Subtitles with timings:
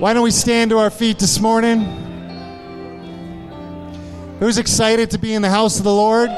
[0.00, 1.80] Why don't we stand to our feet this morning?
[4.38, 6.30] Who's excited to be in the house of the Lord?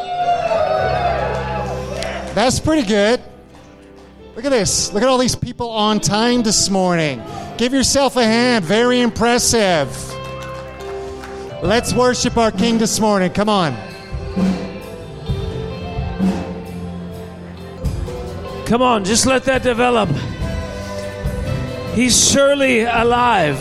[2.34, 3.20] That's pretty good.
[4.34, 4.92] Look at this.
[4.92, 7.22] Look at all these people on time this morning.
[7.56, 8.64] Give yourself a hand.
[8.64, 9.88] Very impressive.
[11.62, 13.30] Let's worship our King this morning.
[13.30, 13.76] Come on.
[18.66, 20.08] Come on, just let that develop.
[21.94, 23.58] He's surely alive.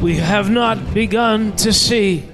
[0.00, 2.24] We have not begun to see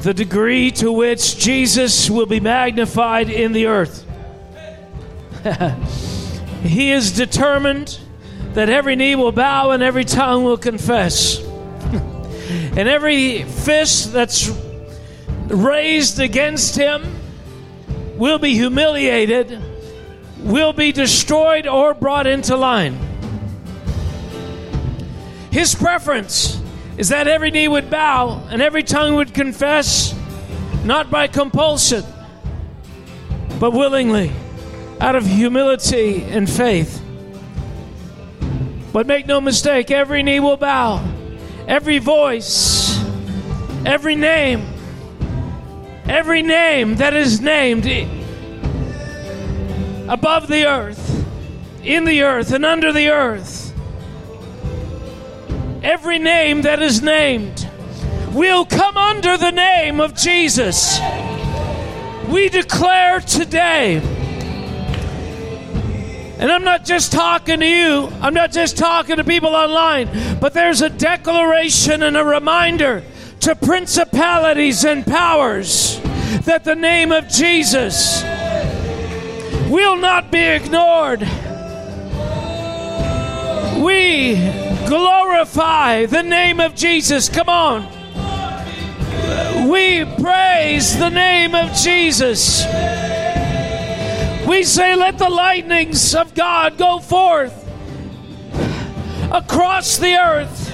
[0.00, 4.04] the degree to which Jesus will be magnified in the earth.
[6.64, 8.00] he is determined
[8.54, 11.38] that every knee will bow and every tongue will confess.
[11.92, 14.50] and every fist that's
[15.50, 17.02] raised against him
[18.16, 19.60] will be humiliated,
[20.38, 22.96] will be destroyed or brought into line.
[25.50, 26.60] His preference
[26.96, 30.14] is that every knee would bow and every tongue would confess,
[30.84, 32.04] not by compulsion,
[33.58, 34.30] but willingly,
[35.00, 37.02] out of humility and faith.
[38.92, 41.04] But make no mistake, every knee will bow,
[41.66, 42.98] every voice,
[43.84, 44.66] every name,
[46.10, 47.86] every name that is named
[50.08, 51.26] above the earth,
[51.82, 53.70] in the earth, and under the earth
[55.82, 57.68] every name that is named
[58.32, 61.00] will come under the name of Jesus.
[62.28, 63.96] We declare today,
[66.38, 70.54] and I'm not just talking to you, I'm not just talking to people online, but
[70.54, 73.02] there's a declaration and a reminder
[73.40, 75.98] to principalities and powers
[76.44, 78.22] that the name of Jesus
[79.70, 81.20] will not be ignored.
[83.82, 84.34] We
[84.86, 87.28] glorify the name of Jesus.
[87.28, 87.88] Come on.
[89.70, 92.64] We praise the name of Jesus.
[94.46, 97.68] We say, let the lightnings of God go forth
[99.32, 100.69] across the earth.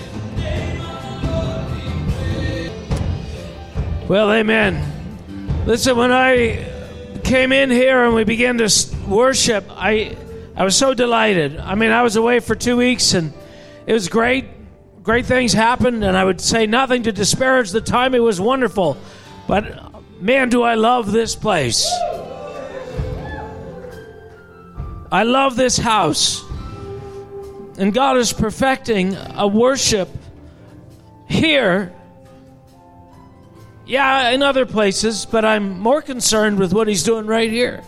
[4.08, 5.64] Well, amen.
[5.66, 6.64] Listen, when I
[7.24, 8.70] came in here and we began to
[9.08, 10.16] worship, I
[10.56, 11.58] I was so delighted.
[11.58, 13.32] I mean, I was away for two weeks and
[13.84, 14.44] it was great.
[15.02, 18.14] Great things happened, and I would say nothing to disparage the time.
[18.14, 18.96] It was wonderful.
[19.48, 19.92] But
[20.22, 21.84] man, do I love this place.
[25.10, 26.44] I love this house.
[27.76, 30.08] And God is perfecting a worship
[31.28, 31.92] here.
[33.86, 37.84] Yeah, in other places, but I'm more concerned with what He's doing right here.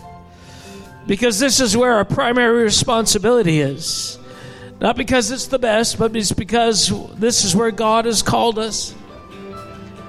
[1.05, 4.17] Because this is where our primary responsibility is.
[4.79, 8.95] Not because it's the best, but it's because this is where God has called us.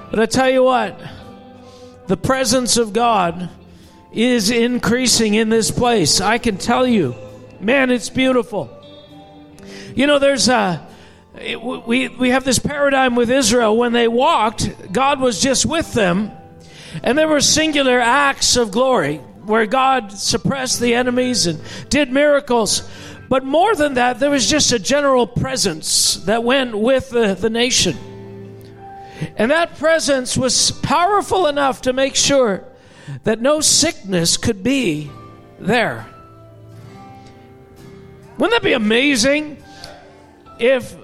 [0.09, 0.97] But I tell you what,
[2.07, 3.49] the presence of God
[4.13, 6.21] is increasing in this place.
[6.21, 7.15] I can tell you,
[7.59, 8.69] man, it's beautiful.
[9.93, 10.87] You know, there's a.
[11.33, 13.77] We, we have this paradigm with Israel.
[13.77, 16.31] When they walked, God was just with them,
[17.03, 21.59] and there were singular acts of glory where God suppressed the enemies and
[21.89, 22.87] did miracles.
[23.29, 27.49] But more than that, there was just a general presence that went with the, the
[27.49, 27.97] nation.
[29.37, 32.65] And that presence was powerful enough to make sure
[33.23, 35.09] that no sickness could be
[35.59, 36.05] there.
[38.37, 39.57] Wouldn't that be amazing
[40.59, 40.95] if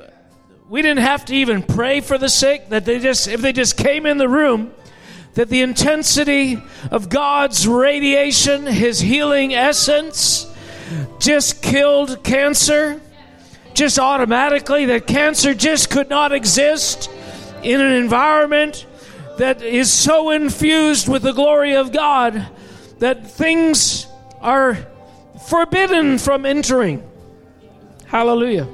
[0.69, 3.77] we didn't have to even pray for the sick that they just if they just
[3.77, 4.71] came in the room
[5.37, 10.51] that the intensity of God's radiation, his healing essence
[11.19, 12.99] just killed cancer,
[13.75, 17.11] just automatically, that cancer just could not exist
[17.61, 18.87] in an environment
[19.37, 22.47] that is so infused with the glory of God
[22.97, 24.07] that things
[24.41, 24.87] are
[25.47, 27.07] forbidden from entering.
[28.07, 28.67] Hallelujah.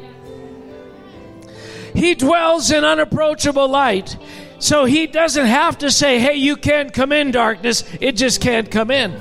[1.94, 4.18] He dwells in unapproachable light.
[4.60, 7.84] So he doesn't have to say, hey, you can't come in, darkness.
[8.00, 9.14] It just can't come in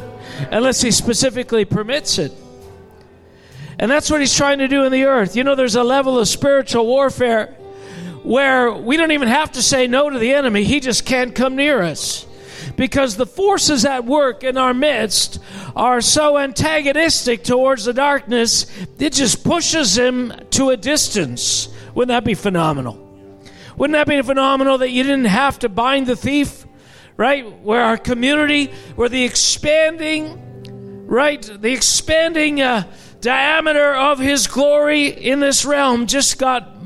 [0.51, 2.33] unless he specifically permits it.
[3.79, 5.35] And that's what he's trying to do in the earth.
[5.35, 7.47] You know, there's a level of spiritual warfare
[8.23, 11.57] where we don't even have to say no to the enemy, he just can't come
[11.57, 12.27] near us.
[12.77, 15.41] Because the forces at work in our midst
[15.75, 18.67] are so antagonistic towards the darkness,
[18.99, 21.69] it just pushes him to a distance.
[21.95, 22.99] Wouldn't that be phenomenal?
[23.77, 26.67] Wouldn't that be phenomenal that you didn't have to bind the thief
[27.17, 27.61] right?
[27.63, 32.91] Where our community, where the expanding, right, the expanding uh,
[33.21, 36.77] diameter of His glory in this realm just got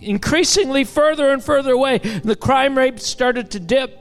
[0.00, 1.98] increasingly further and further away.
[1.98, 3.96] The crime rate started to dip.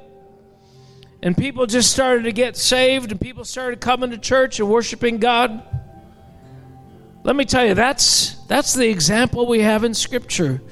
[1.21, 5.17] And people just started to get saved, and people started coming to church and worshiping
[5.17, 5.61] God.
[7.29, 10.63] Let me tell you, that's, that's the example we have in Scripture.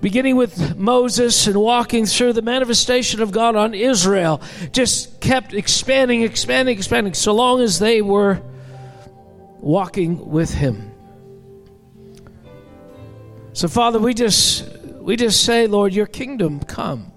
[0.00, 4.40] Beginning with Moses and walking through the manifestation of God on Israel,
[4.70, 8.40] just kept expanding, expanding, expanding, so long as they were
[9.58, 10.92] walking with Him.
[13.52, 14.64] So, Father, we just
[15.00, 17.10] we just say, Lord, your kingdom come.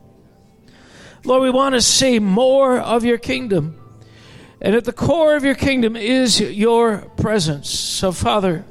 [1.25, 3.84] Lord, we want to see more of your kingdom.
[4.65, 7.69] And at the core of your kingdom is your presence.
[7.69, 8.65] So, Father,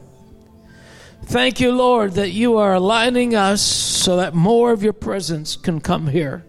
[1.23, 5.81] thank you, Lord, that you are aligning us so that more of your presence can
[5.81, 6.44] come here.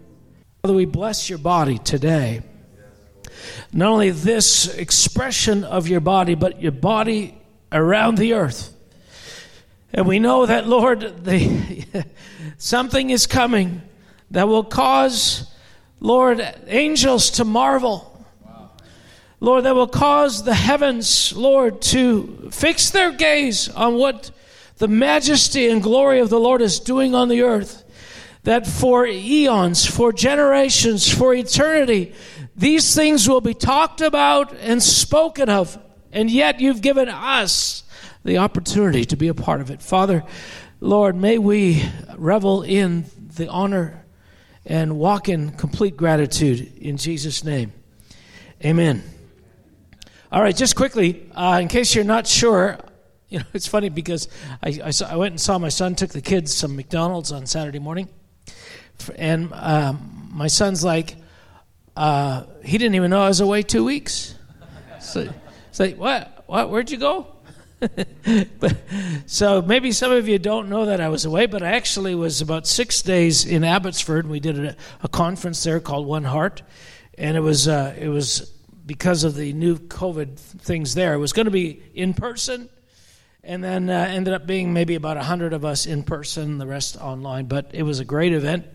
[0.62, 2.42] Father, we bless your body today.
[3.72, 7.38] Not only this expression of your body, but your body
[7.70, 8.74] around the earth.
[9.92, 12.04] And we know that, Lord, the,
[12.58, 13.82] something is coming
[14.32, 15.48] that will cause,
[16.00, 18.12] Lord, angels to marvel.
[19.40, 24.30] Lord, that will cause the heavens, Lord, to fix their gaze on what
[24.78, 27.84] the majesty and glory of the Lord is doing on the earth.
[28.44, 32.14] That for eons, for generations, for eternity,
[32.54, 35.78] these things will be talked about and spoken of.
[36.12, 37.82] And yet you've given us
[38.24, 39.82] the opportunity to be a part of it.
[39.82, 40.24] Father,
[40.80, 41.84] Lord, may we
[42.16, 43.06] revel in
[43.36, 44.04] the honor
[44.64, 47.72] and walk in complete gratitude in Jesus' name.
[48.64, 49.02] Amen.
[50.36, 52.78] All right, just quickly, uh, in case you're not sure,
[53.30, 54.28] you know, it's funny because
[54.62, 57.46] I, I, saw, I, went and saw my son took the kids some McDonald's on
[57.46, 58.10] Saturday morning,
[59.16, 61.16] and um, my son's like,
[61.96, 64.34] uh, he didn't even know I was away two weeks.
[65.00, 65.26] So,
[65.70, 66.44] it's like, what?
[66.46, 66.68] What?
[66.68, 67.28] Where'd you go?
[67.80, 68.76] but,
[69.24, 72.42] so maybe some of you don't know that I was away, but I actually was
[72.42, 74.26] about six days in Abbotsford.
[74.26, 76.60] And we did a, a conference there called One Heart,
[77.16, 78.52] and it was uh, it was
[78.86, 81.14] because of the new COVID things there.
[81.14, 82.68] It was going to be in person,
[83.42, 86.96] and then uh, ended up being maybe about hundred of us in person, the rest
[86.96, 87.46] online.
[87.46, 88.66] But it was a great event.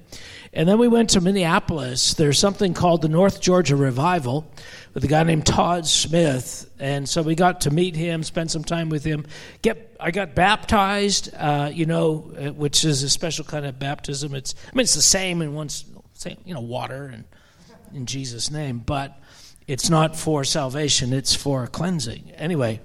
[0.54, 2.14] And then we went to Minneapolis.
[2.16, 4.52] There's something called the North Georgia Revival
[4.94, 8.66] with a guy named Todd Smith, and so we got to meet him, spend some
[8.66, 9.26] time with him.
[9.62, 14.36] Get I got baptized, uh, you know, uh, which is a special kind of baptism.
[14.36, 17.24] It's I mean it's the same in one, same you know, water and
[17.94, 19.18] in Jesus' name, but
[19.72, 22.32] it's not for salvation; it's for cleansing.
[22.36, 22.82] Anyway,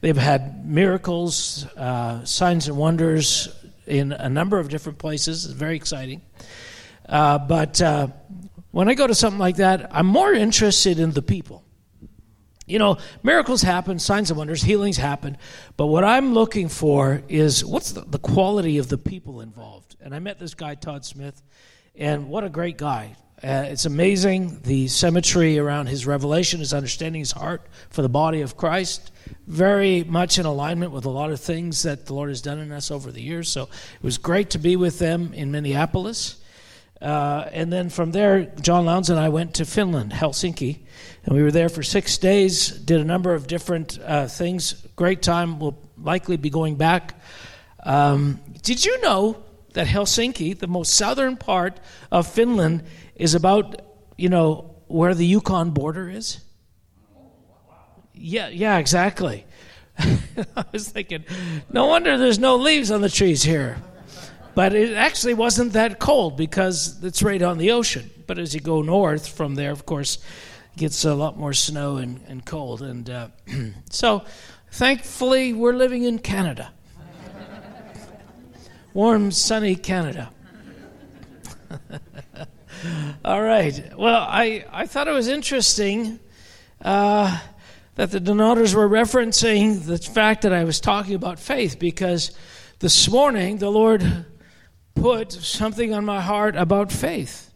[0.00, 3.48] they've had miracles, uh, signs and wonders
[3.86, 5.44] in a number of different places.
[5.44, 6.22] It's very exciting.
[7.06, 8.08] Uh, but uh,
[8.70, 11.62] when I go to something like that, I'm more interested in the people.
[12.66, 15.36] You know, miracles happen, signs and wonders, healings happen,
[15.76, 19.96] but what I'm looking for is what's the, the quality of the people involved.
[20.00, 21.42] And I met this guy, Todd Smith,
[21.96, 23.16] and what a great guy.
[23.42, 28.42] Uh, it's amazing the symmetry around his revelation, his understanding, his heart for the body
[28.42, 29.12] of Christ.
[29.46, 32.70] Very much in alignment with a lot of things that the Lord has done in
[32.70, 33.48] us over the years.
[33.48, 36.36] So it was great to be with them in Minneapolis.
[37.00, 40.80] Uh, and then from there, John Lowndes and I went to Finland, Helsinki,
[41.24, 42.68] and we were there for six days.
[42.68, 44.86] Did a number of different uh, things.
[44.96, 45.58] Great time.
[45.58, 47.18] We'll likely be going back.
[47.84, 52.82] Um, did you know that Helsinki, the most southern part of Finland,
[53.20, 53.82] is about
[54.16, 56.40] you know where the Yukon border is?
[58.14, 59.46] Yeah, yeah, exactly.
[59.98, 61.24] I was thinking,
[61.70, 63.78] no wonder there's no leaves on the trees here.
[64.54, 68.10] But it actually wasn't that cold because it's right on the ocean.
[68.26, 70.16] But as you go north from there, of course,
[70.74, 72.82] it gets a lot more snow and, and cold.
[72.82, 73.28] And uh,
[73.90, 74.24] so,
[74.72, 76.72] thankfully, we're living in Canada.
[78.92, 80.30] Warm, sunny Canada.
[83.22, 83.92] All right.
[83.98, 86.20] Well, I, I thought it was interesting
[86.82, 87.38] uh,
[87.96, 92.32] that the Donators were referencing the fact that I was talking about faith because
[92.78, 94.24] this morning the Lord
[94.94, 97.52] put something on my heart about faith.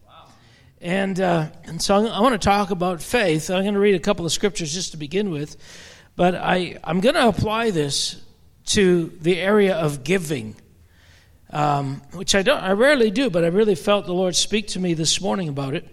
[0.83, 3.49] And, uh, and so I want to talk about faith.
[3.49, 5.56] I'm going to read a couple of scriptures just to begin with,
[6.14, 8.23] but I, I'm going to apply this
[8.66, 10.56] to the area of giving,
[11.54, 14.80] um, which I, don't, I rarely do, but I really felt the Lord speak to
[14.80, 15.88] me this morning about it.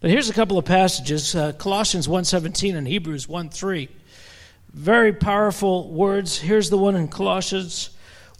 [0.00, 3.88] But here's a couple of passages uh, Colossians 1.17 and Hebrews 1.3.
[4.72, 6.38] Very powerful words.
[6.38, 7.90] Here's the one in Colossians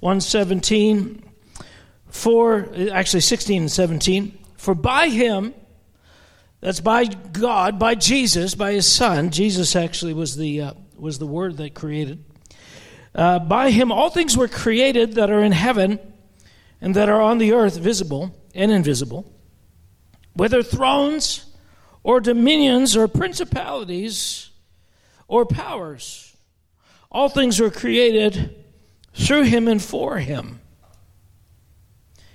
[0.03, 1.23] 1.17.
[2.09, 5.55] For, actually 16 and 17, for by him
[6.61, 9.31] That's by God, by Jesus, by His Son.
[9.31, 12.25] Jesus actually was the uh, was the Word that created.
[13.15, 15.99] Uh, by Him, all things were created that are in heaven
[16.81, 19.33] and that are on the earth, visible and invisible,
[20.35, 21.47] whether thrones
[22.03, 24.51] or dominions or principalities
[25.29, 26.37] or powers.
[27.11, 28.55] All things were created
[29.15, 30.61] through Him and for Him.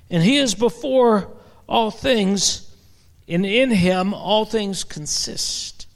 [0.10, 1.32] And He is before
[1.68, 2.66] all things
[3.28, 5.88] and in him all things consist.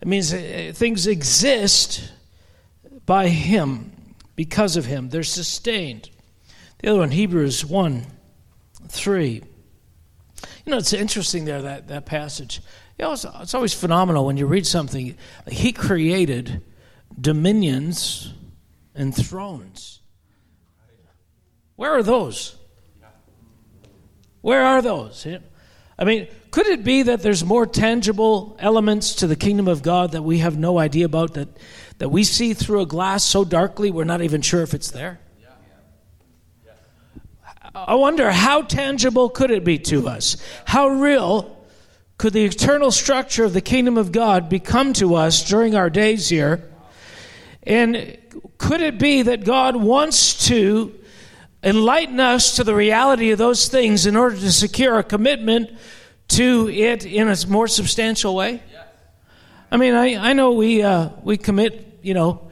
[0.00, 2.12] It means uh, things exist
[3.06, 3.92] by him,
[4.38, 5.08] because of him.
[5.08, 6.10] They're sustained.
[6.78, 8.06] The other one, Hebrews 1
[8.88, 9.32] 3.
[9.32, 12.60] You know, it's interesting there, that, that passage.
[12.96, 15.16] You know, it's, it's always phenomenal when you read something.
[15.48, 16.62] He created
[17.20, 18.32] dominions
[18.94, 20.02] and thrones.
[21.74, 22.54] Where are those?
[24.40, 25.26] Where are those?
[25.98, 30.12] I mean, could it be that there's more tangible elements to the kingdom of God
[30.12, 31.48] that we have no idea about, that,
[31.98, 35.18] that we see through a glass so darkly we're not even sure if it's there?
[37.74, 40.36] I wonder how tangible could it be to us?
[40.64, 41.56] How real
[42.16, 46.28] could the eternal structure of the kingdom of God become to us during our days
[46.28, 46.68] here?
[47.62, 48.18] And
[48.56, 50.98] could it be that God wants to
[51.62, 55.70] enlighten us to the reality of those things in order to secure a commitment
[56.28, 58.62] to it in a more substantial way?
[59.70, 62.48] I mean, I, I know we, uh, we commit, you know,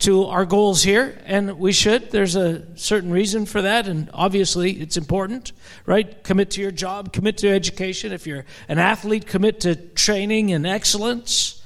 [0.00, 2.10] to our goals here, and we should.
[2.10, 5.52] There's a certain reason for that, and obviously it's important,
[5.86, 6.22] right?
[6.24, 8.12] Commit to your job, commit to education.
[8.12, 11.62] If you're an athlete, commit to training and excellence.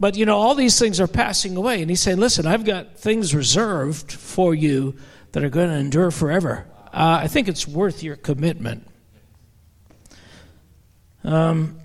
[0.00, 2.98] But, you know, all these things are passing away, and he's saying, listen, I've got
[2.98, 4.96] things reserved for you
[5.32, 6.66] that are going to endure forever.
[6.86, 8.86] Uh, I think it's worth your commitment.
[11.24, 11.80] Um,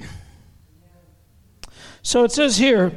[2.01, 2.91] so it says here,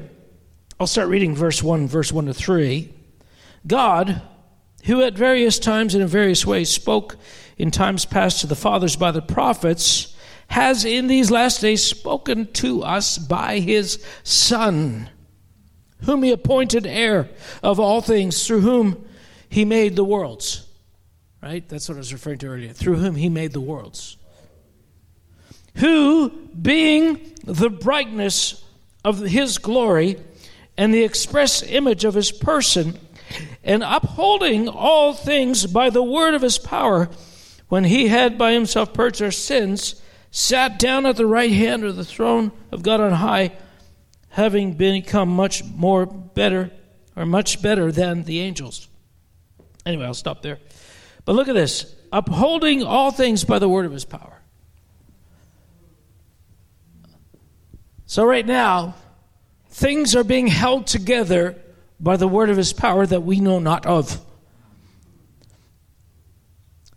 [0.78, 2.92] I'll start reading verse 1, verse 1 to 3.
[3.66, 4.23] God,
[4.85, 7.16] who at various times and in various ways spoke
[7.59, 10.16] in times past to the fathers by the prophets,
[10.49, 15.09] has in these last days spoken to us by his Son,
[16.04, 17.28] whom he appointed heir
[17.62, 19.07] of all things, through whom
[19.50, 20.66] he made the worlds.
[21.42, 21.69] Right?
[21.69, 22.73] That's what I was referring to earlier.
[22.73, 24.16] Through whom he made the worlds
[25.76, 28.64] who, being the brightness
[29.04, 30.16] of his glory
[30.76, 32.99] and the express image of his person,
[33.62, 37.09] and upholding all things by the word of his power,
[37.69, 41.97] when he had by himself purged our sins, sat down at the right hand of
[41.97, 43.52] the throne of God on high,
[44.30, 46.71] having become much more better,
[47.14, 48.88] or much better than the angels.
[49.87, 50.59] Anyway, I'll stop there.
[51.25, 54.41] But look at this upholding all things by the word of his power.
[58.07, 58.97] So, right now,
[59.69, 61.57] things are being held together
[62.01, 64.21] by the word of his power that we know not of.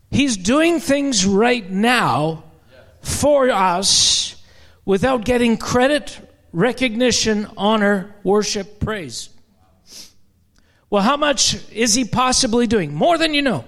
[0.09, 2.43] He's doing things right now
[3.01, 4.43] for us
[4.85, 6.19] without getting credit,
[6.51, 9.29] recognition, honor, worship, praise.
[10.93, 12.93] Well, how much is he possibly doing?
[12.93, 13.65] More than you know.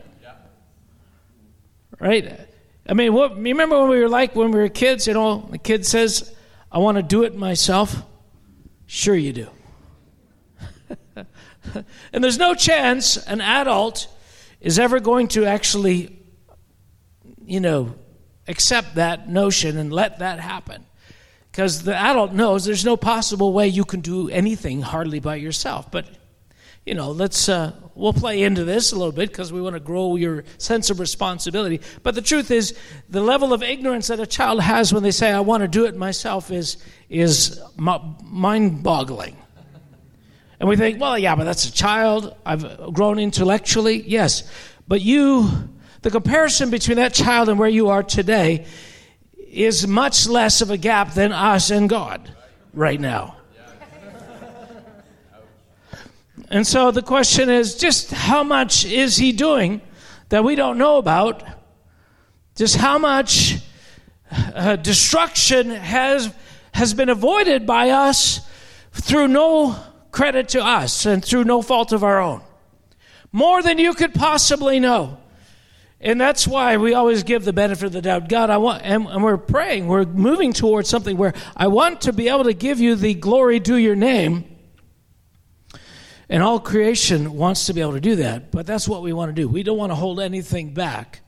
[1.99, 2.39] Right?
[2.87, 5.57] I mean, what, remember when we were like when we were kids, you know, the
[5.57, 6.31] kid says,
[6.71, 7.99] I want to do it myself?
[8.85, 9.49] Sure, you do.
[12.13, 14.07] and there's no chance an adult
[14.61, 16.15] is ever going to actually,
[17.43, 17.95] you know,
[18.47, 20.85] accept that notion and let that happen.
[21.51, 25.89] Because the adult knows there's no possible way you can do anything hardly by yourself.
[25.89, 26.05] But
[26.85, 29.79] you know, let's uh, we'll play into this a little bit because we want to
[29.79, 31.81] grow your sense of responsibility.
[32.03, 32.77] But the truth is,
[33.09, 35.85] the level of ignorance that a child has when they say, "I want to do
[35.85, 36.77] it myself," is
[37.09, 39.37] is mind-boggling.
[40.59, 42.35] And we think, well, yeah, but that's a child.
[42.45, 44.49] I've grown intellectually, yes,
[44.87, 45.49] but you,
[46.01, 48.65] the comparison between that child and where you are today,
[49.37, 52.31] is much less of a gap than us and God
[52.73, 53.37] right now.
[56.49, 59.81] And so the question is just how much is he doing
[60.29, 61.43] that we don't know about?
[62.55, 63.57] Just how much
[64.31, 66.33] uh, destruction has,
[66.73, 68.47] has been avoided by us
[68.91, 69.75] through no
[70.11, 72.41] credit to us and through no fault of our own?
[73.31, 75.17] More than you could possibly know.
[75.99, 78.29] And that's why we always give the benefit of the doubt.
[78.29, 82.13] God, I want, and, and we're praying, we're moving towards something where I want to
[82.13, 84.54] be able to give you the glory due your name
[86.29, 89.29] and all creation wants to be able to do that, but that's what we want
[89.29, 89.47] to do.
[89.47, 91.21] We don't want to hold anything back.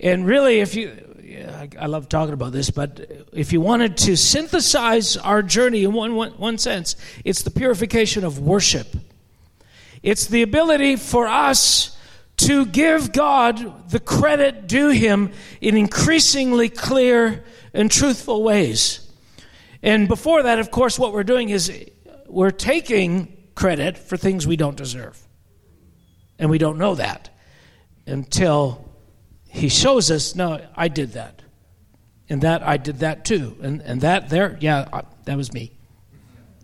[0.00, 4.16] And really, if you I, I love talking about this, but if you wanted to
[4.16, 8.88] synthesize our journey in one, one, one sense, it's the purification of worship.
[10.02, 11.96] It's the ability for us
[12.36, 19.10] to give God the credit due Him in increasingly clear and truthful ways.
[19.82, 21.72] And before that, of course, what we're doing is
[22.26, 25.20] we're taking credit for things we don't deserve.
[26.38, 27.30] And we don't know that
[28.06, 28.88] until
[29.48, 31.42] he shows us, no, I did that.
[32.28, 33.56] And that, I did that too.
[33.62, 35.72] And, and that there, yeah, I, that was me.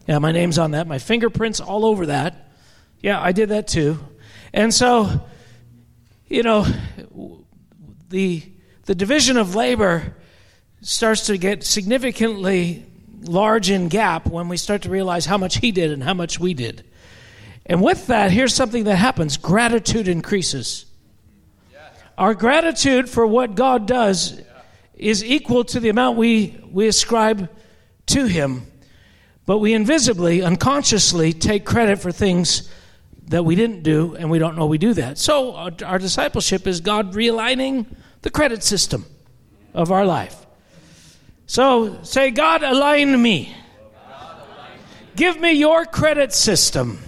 [0.08, 0.86] Yeah, my name's on that.
[0.86, 2.50] My fingerprints all over that.
[3.00, 3.98] Yeah, I did that too.
[4.52, 5.22] And so,
[6.26, 6.66] you know,
[8.08, 8.42] the,
[8.86, 10.16] the division of labor
[10.80, 12.89] starts to get significantly
[13.22, 16.40] large in gap when we start to realize how much he did and how much
[16.40, 16.84] we did.
[17.66, 20.86] And with that, here's something that happens gratitude increases.
[22.18, 24.42] Our gratitude for what God does
[24.94, 27.48] is equal to the amount we, we ascribe
[28.06, 28.66] to Him,
[29.46, 32.70] but we invisibly, unconsciously take credit for things
[33.28, 35.16] that we didn't do, and we don't know we do that.
[35.16, 37.86] So, our, discipleship is God realigning
[38.22, 39.06] the credit system
[39.72, 40.39] of our life.
[41.50, 43.52] So, say, God, align me.
[45.16, 47.00] Give me your credit system.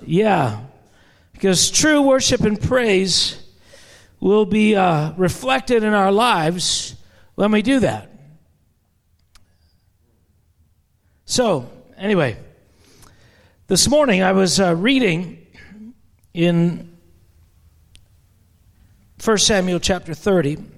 [0.00, 0.60] Yeah,
[1.34, 3.46] because true worship and praise
[4.20, 6.94] will be uh, reflected in our lives
[7.34, 8.10] when we do that.
[11.26, 12.38] So, anyway,
[13.66, 15.46] this morning I was uh, reading
[16.32, 16.96] in
[19.22, 20.77] 1 Samuel chapter 30.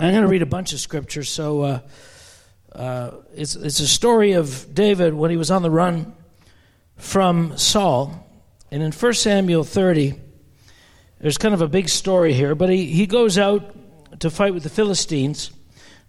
[0.00, 1.28] I'm going to read a bunch of scriptures.
[1.28, 1.80] So, uh,
[2.74, 6.12] uh, it's, it's a story of David when he was on the run
[6.96, 8.26] from Saul.
[8.72, 10.14] And in 1 Samuel 30,
[11.20, 14.64] there's kind of a big story here, but he, he goes out to fight with
[14.64, 15.52] the Philistines.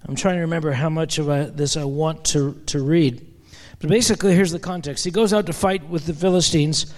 [0.07, 3.33] I'm trying to remember how much of a, this I want to, to read.
[3.79, 5.05] But basically, here's the context.
[5.05, 6.91] He goes out to fight with the Philistines,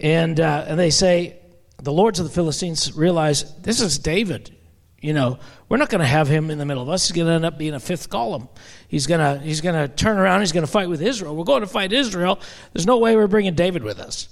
[0.00, 1.38] and, uh, and they say,
[1.82, 4.56] the lords of the Philistines realize this is David.
[5.02, 7.08] You know, we're not going to have him in the middle of us.
[7.08, 8.48] He's going to end up being a fifth column.
[8.86, 10.40] He's going to he's going to turn around.
[10.40, 11.34] He's going to fight with Israel.
[11.34, 12.38] We're going to fight Israel.
[12.72, 14.28] There's no way we're bringing David with us.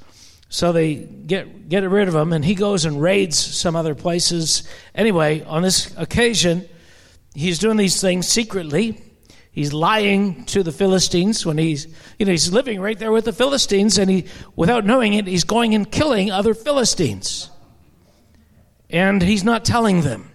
[0.48, 4.62] So they get get rid of him, and he goes and raids some other places.
[4.94, 6.68] Anyway, on this occasion,
[7.34, 9.02] he's doing these things secretly.
[9.50, 13.32] He's lying to the Philistines when he's you know he's living right there with the
[13.32, 17.50] Philistines, and he without knowing it, he's going and killing other Philistines,
[18.88, 20.29] and he's not telling them.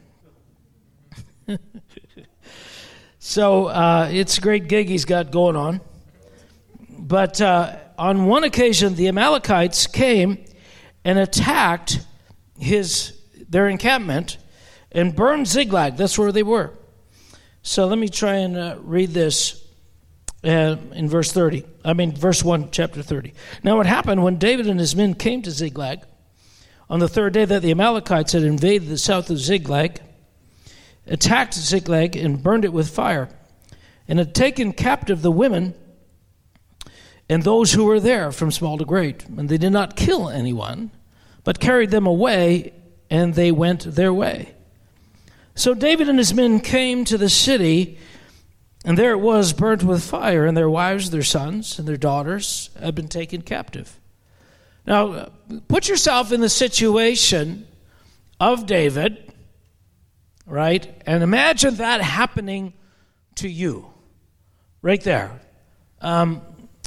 [3.25, 5.81] So uh, it's a great gig he's got going on,
[6.89, 7.41] but.
[7.41, 10.43] Uh, on one occasion, the Amalekites came
[11.03, 11.99] and attacked
[12.59, 14.37] his, their encampment
[14.91, 15.97] and burned Ziklag.
[15.97, 16.73] That's where they were.
[17.61, 19.65] So let me try and uh, read this
[20.43, 21.65] uh, in verse 30.
[21.83, 23.33] I mean, verse 1, chapter 30.
[23.63, 26.03] Now, it happened when David and his men came to Ziklag
[26.89, 30.01] on the third day that the Amalekites had invaded the south of Ziklag,
[31.07, 33.29] attacked Ziklag, and burned it with fire,
[34.07, 35.73] and had taken captive the women
[37.29, 39.25] and those who were there from small to great.
[39.27, 40.91] And they did not kill anyone,
[41.43, 42.73] but carried them away,
[43.09, 44.53] and they went their way.
[45.55, 47.97] So David and his men came to the city,
[48.83, 52.69] and there it was burnt with fire, and their wives, their sons, and their daughters
[52.79, 53.99] had been taken captive.
[54.85, 55.29] Now, uh,
[55.67, 57.65] put yourself in the situation
[58.39, 59.33] of David,
[60.45, 61.01] right?
[61.05, 62.73] And imagine that happening
[63.35, 63.87] to you,
[64.81, 65.39] right there.
[66.01, 66.41] Um,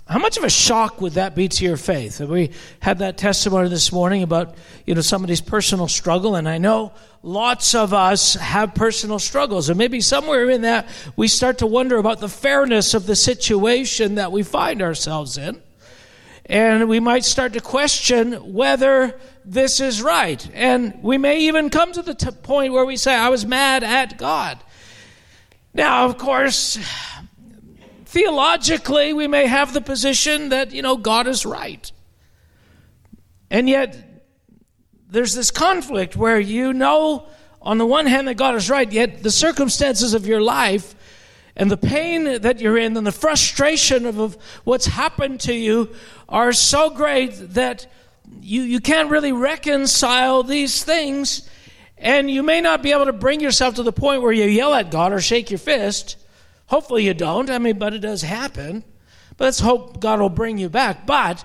[0.07, 2.21] how much of a shock would that be to your faith?
[2.21, 4.55] We had that testimony this morning about,
[4.87, 6.93] you know, somebody's personal struggle, and I know
[7.23, 11.99] lots of us have personal struggles, and maybe somewhere in that we start to wonder
[11.99, 15.61] about the fairness of the situation that we find ourselves in.
[16.47, 19.21] And we might start to question whether
[19.53, 20.49] this is right.
[20.55, 23.83] And we may even come to the t- point where we say, I was mad
[23.83, 24.59] at God.
[25.75, 26.79] Now, of course,
[28.09, 31.93] Theologically, we may have the position that, you know, God is right.
[33.51, 34.25] And yet,
[35.11, 37.27] there's this conflict where you know,
[37.61, 40.95] on the one hand, that God is right, yet the circumstances of your life
[41.55, 45.95] and the pain that you're in and the frustration of, of what's happened to you
[46.31, 47.89] are so great that
[48.41, 51.49] you, you can't really reconcile these things.
[51.97, 54.73] And you may not be able to bring yourself to the point where you yell
[54.75, 56.17] at God or shake your fist.
[56.67, 57.51] Hopefully you don't.
[57.51, 58.85] I mean, but it does happen.
[59.37, 61.07] But let's hope God will bring you back.
[61.07, 61.45] But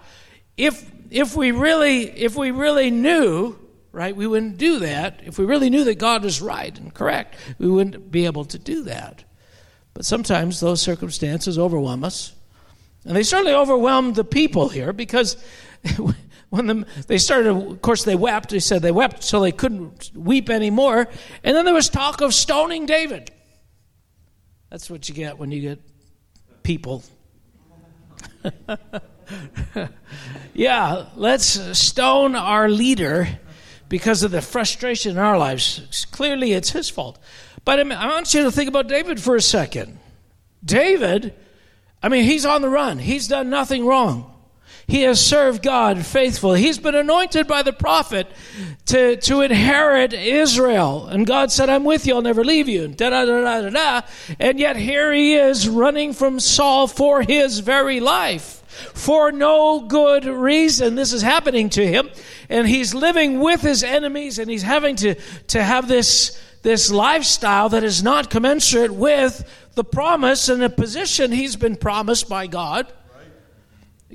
[0.58, 3.58] if if we really if we really knew
[3.94, 4.16] right?
[4.16, 5.22] We wouldn't do that.
[5.24, 8.60] If we really knew that God is right and correct, we wouldn't be able to
[8.60, 9.24] do that.
[9.94, 12.34] But sometimes those circumstances overwhelm us.
[13.06, 15.38] And they certainly overwhelmed the people here because
[16.54, 18.50] when the, they started, of course, they wept.
[18.50, 21.08] They said they wept so they couldn't weep anymore.
[21.44, 23.32] And then there was talk of stoning David.
[24.70, 25.80] That's what you get when you get
[26.62, 27.04] people.
[30.54, 33.28] yeah, let's stone our leader
[33.90, 36.06] because of the frustration in our lives.
[36.12, 37.18] Clearly, it's his fault.
[37.66, 39.98] But I want you to think about David for a second.
[40.64, 41.34] David,
[42.04, 44.33] I mean, he's on the run, he's done nothing wrong.
[44.88, 46.62] He has served God faithfully.
[46.62, 48.28] He's been anointed by the prophet
[48.88, 51.08] to, to inherit Israel.
[51.08, 52.88] And God said, I'm with you, I'll never leave you.
[52.90, 54.08] Da, da, da, da, da, da.
[54.40, 58.60] And yet here he is running from Saul for his very life
[58.94, 60.96] for no good reason.
[60.96, 62.10] This is happening to him,
[62.50, 65.16] and he's living with his enemies, and he's having to,
[65.48, 71.32] to have this, this lifestyle that is not commensurate with the promise and the position
[71.32, 72.92] he's been promised by God.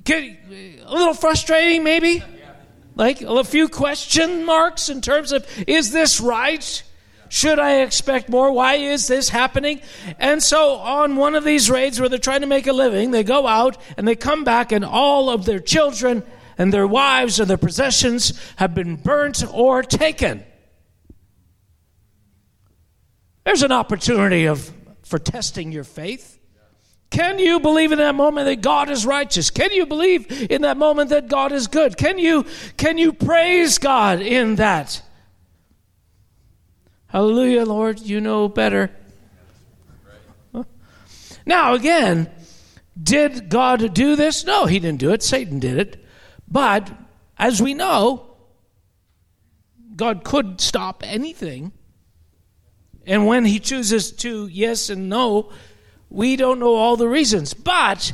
[0.06, 0.38] Right.
[0.50, 2.22] Uh, a little frustrating, maybe?
[2.94, 6.82] Like a few question marks in terms of is this right?
[7.28, 8.50] Should I expect more?
[8.52, 9.80] Why is this happening?
[10.18, 13.22] And so, on one of these raids where they're trying to make a living, they
[13.22, 16.22] go out and they come back, and all of their children
[16.56, 20.44] and their wives and their possessions have been burnt or taken.
[23.44, 26.38] There's an opportunity of, for testing your faith.
[27.10, 29.50] Can you believe in that moment that God is righteous?
[29.50, 31.96] Can you believe in that moment that God is good?
[31.96, 32.44] Can you,
[32.76, 35.02] can you praise God in that?
[37.06, 38.90] Hallelujah, Lord, you know better.
[41.46, 42.30] Now, again,
[43.02, 44.44] did God do this?
[44.44, 45.22] No, he didn't do it.
[45.22, 46.04] Satan did it.
[46.46, 46.90] But
[47.38, 48.36] as we know,
[49.96, 51.72] God could stop anything.
[53.06, 55.50] And when he chooses to yes and no,
[56.10, 57.54] we don't know all the reasons.
[57.54, 58.12] But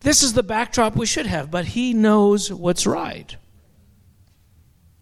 [0.00, 1.50] this is the backdrop we should have.
[1.50, 3.36] But he knows what's right.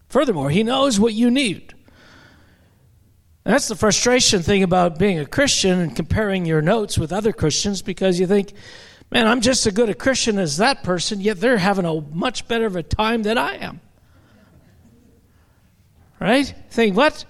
[0.09, 1.73] Furthermore, he knows what you need.
[3.43, 7.81] That's the frustration thing about being a Christian and comparing your notes with other Christians
[7.81, 8.53] because you think,
[9.11, 12.47] man, I'm just as good a Christian as that person, yet they're having a much
[12.47, 13.81] better of a time than I am.
[16.21, 16.53] Right?
[16.69, 17.25] Think, what?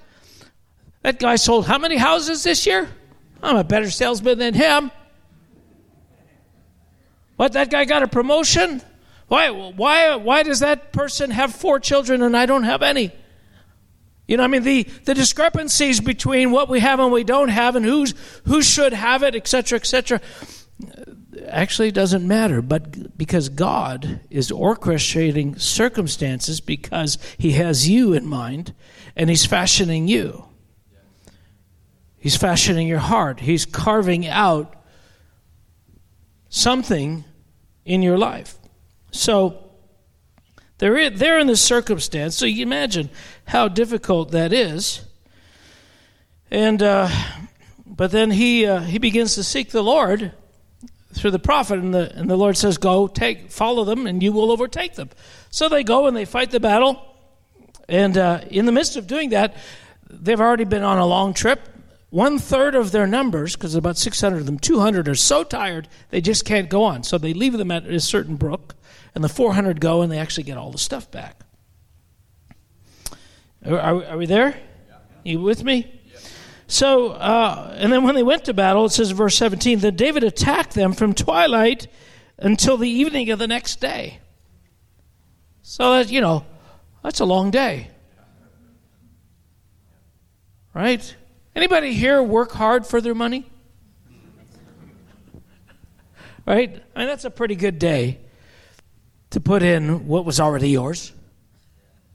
[1.01, 2.89] That guy sold how many houses this year?
[3.43, 4.89] I'm a better salesman than him.
[7.35, 7.53] What?
[7.53, 8.81] That guy got a promotion?
[9.27, 13.11] Why, why, why does that person have four children and I don't have any?
[14.27, 17.75] You know, I mean, the, the discrepancies between what we have and we don't have
[17.75, 18.13] and who's,
[18.45, 20.21] who should have it, etc., etc.,
[21.49, 22.61] actually doesn't matter.
[22.61, 28.73] But because God is orchestrating circumstances because He has you in mind
[29.15, 30.45] and He's fashioning you.
[32.23, 33.41] He's fashioning your heart.
[33.41, 34.81] He's carving out
[36.47, 37.25] something
[37.83, 38.57] in your life.
[39.11, 39.71] So,
[40.77, 43.09] they're in, they're in this circumstance, so you imagine
[43.43, 45.01] how difficult that is.
[46.49, 47.09] And uh,
[47.85, 50.31] but then he uh, he begins to seek the Lord
[51.13, 54.31] through the prophet, and the and the Lord says, "Go, take, follow them, and you
[54.31, 55.09] will overtake them."
[55.49, 57.05] So they go and they fight the battle,
[57.89, 59.57] and uh, in the midst of doing that,
[60.09, 61.59] they've already been on a long trip.
[62.13, 66.21] One third of their numbers, because about 600 of them, 200 are so tired they
[66.21, 67.01] just can't go on.
[67.01, 68.75] So they leave them at a certain brook
[69.15, 71.39] and the 400 go and they actually get all the stuff back.
[73.65, 74.49] Are, are, are we there?
[74.87, 74.95] Yeah.
[75.23, 75.91] You with me?
[76.13, 76.19] Yeah.
[76.67, 79.93] So, uh, and then when they went to battle, it says in verse 17 that
[79.93, 81.87] David attacked them from twilight
[82.37, 84.19] until the evening of the next day.
[85.63, 86.45] So that, you know,
[87.01, 87.89] that's a long day.
[90.75, 91.15] Right?
[91.55, 93.49] Anybody here work hard for their money?
[96.45, 96.83] right?
[96.95, 98.19] I mean, that's a pretty good day
[99.31, 101.11] to put in what was already yours.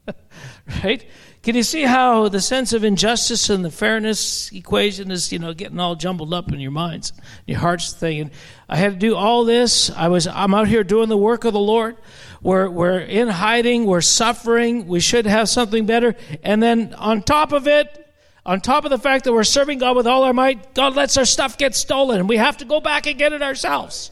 [0.85, 1.05] right?
[1.43, 5.55] Can you see how the sense of injustice and the fairness equation is, you know,
[5.55, 7.13] getting all jumbled up in your minds,
[7.47, 8.33] your hearts thinking,
[8.69, 9.89] I had to do all this.
[9.91, 11.97] I was I'm out here doing the work of the Lord.
[12.43, 16.17] We're we're in hiding, we're suffering, we should have something better.
[16.43, 18.08] And then on top of it,
[18.49, 21.19] on top of the fact that we're serving God with all our might, God lets
[21.19, 24.11] our stuff get stolen and we have to go back and get it ourselves.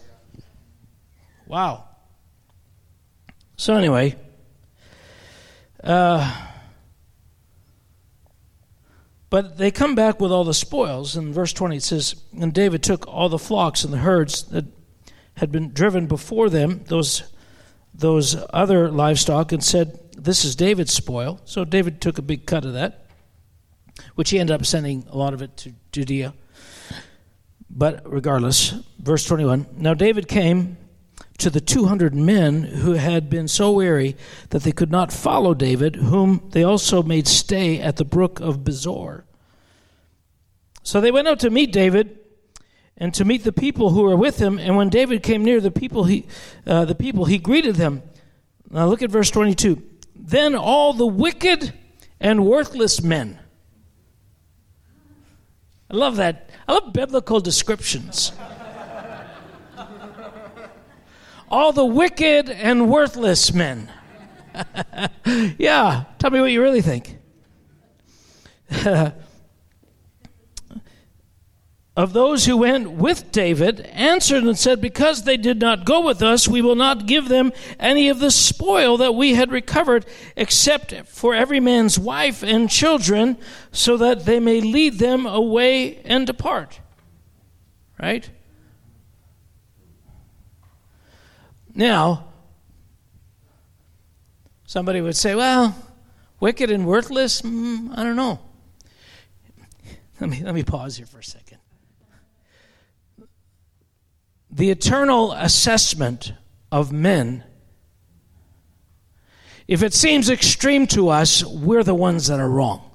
[1.47, 1.89] Wow.
[3.57, 4.15] So, anyway,
[5.83, 6.49] uh,
[9.31, 11.17] but they come back with all the spoils.
[11.17, 14.67] In verse 20, it says, And David took all the flocks and the herds that
[15.39, 17.23] had been driven before them, those,
[17.95, 21.41] those other livestock, and said, this is David's spoil.
[21.47, 23.06] So David took a big cut of that,
[24.15, 26.35] which he ended up sending a lot of it to Judea.
[27.69, 30.79] But regardless, verse 21 Now David came
[31.39, 34.17] to the 200 men who had been so weary
[34.51, 38.61] that they could not follow David, whom they also made stay at the brook of
[38.61, 39.25] Besor.
[40.83, 42.19] So they went out to meet David
[42.97, 44.59] and to meet the people who were with him.
[44.59, 46.27] And when David came near the people, he,
[46.67, 48.03] uh, the people, he greeted them.
[48.71, 49.83] Now look at verse 22.
[50.15, 51.75] Then all the wicked
[52.21, 53.39] and worthless men.
[55.91, 56.51] I love that.
[56.67, 58.33] I love biblical descriptions.
[61.49, 63.91] all the wicked and worthless men.
[65.59, 67.19] yeah, tell me what you really think.
[71.97, 76.23] of those who went with David answered and said, Because they did not go with
[76.23, 80.05] us, we will not give them any of the spoil that we had recovered,
[80.37, 83.39] except for every man's wife and children,
[83.73, 86.81] so that they may lead them away and depart.
[87.99, 88.29] Right?
[91.75, 92.29] Now,
[94.67, 95.75] somebody would say, Well,
[96.41, 97.41] wicked and worthless?
[97.41, 98.39] Mm, I don't know.
[100.21, 101.59] Let me, let me pause here for a second
[104.57, 106.33] the eternal assessment
[106.73, 107.45] of men,
[109.69, 112.91] if it seems extreme to us, we're the ones that are wrong.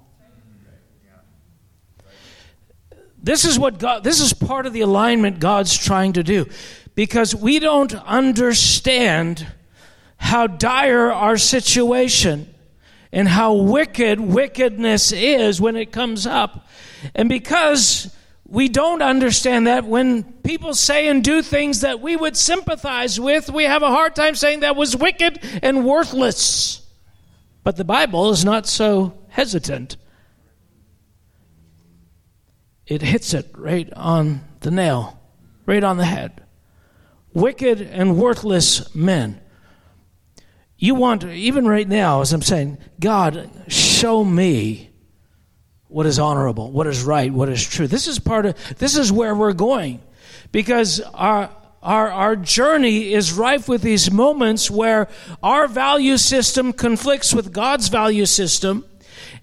[3.21, 6.47] This is what God, this is part of the alignment God's trying to do.
[6.95, 9.45] Because we don't understand
[10.17, 12.51] how dire our situation
[13.11, 16.67] and how wicked wickedness is when it comes up.
[17.13, 18.15] And because
[18.51, 23.49] we don't understand that when people say and do things that we would sympathize with,
[23.49, 26.85] we have a hard time saying that was wicked and worthless.
[27.63, 29.95] But the Bible is not so hesitant.
[32.85, 35.17] It hits it right on the nail,
[35.65, 36.43] right on the head.
[37.33, 39.39] Wicked and worthless men.
[40.77, 44.90] You want, even right now, as I'm saying, God, show me
[45.91, 47.87] what is honorable, what is right, what is true.
[47.87, 50.01] This is part of this is where we're going.
[50.51, 51.49] Because our
[51.83, 55.07] our, our journey is rife with these moments where
[55.41, 58.85] our value system conflicts with God's value system.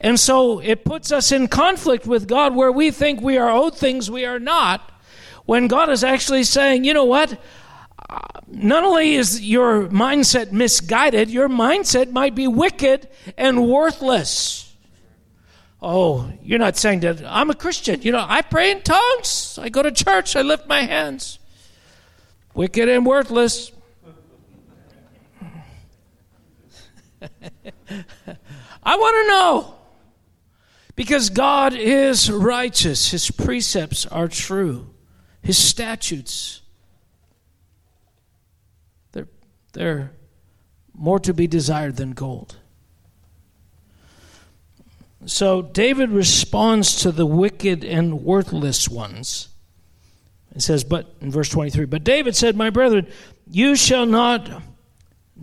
[0.01, 3.77] And so it puts us in conflict with God where we think we are owed
[3.77, 4.93] things we are not,
[5.47, 7.41] when God is actually saying, you know what?
[8.47, 14.68] Not only is your mindset misguided, your mindset might be wicked and worthless.
[15.81, 18.03] Oh, you're not saying that I'm a Christian.
[18.03, 19.59] You know, I pray in tongues.
[19.62, 20.35] I go to church.
[20.35, 21.38] I lift my hands.
[22.55, 23.71] Wicked and worthless.
[28.83, 29.75] I want to know.
[30.99, 34.93] Because God is righteous, His precepts are true,
[35.41, 36.62] His statutes,
[39.12, 39.29] they're,
[39.75, 40.11] they're
[40.93, 42.57] more to be desired than gold.
[45.29, 49.49] So David responds to the wicked and worthless ones.
[50.55, 53.07] It says, but in verse 23, but David said, My brethren,
[53.47, 54.62] you shall not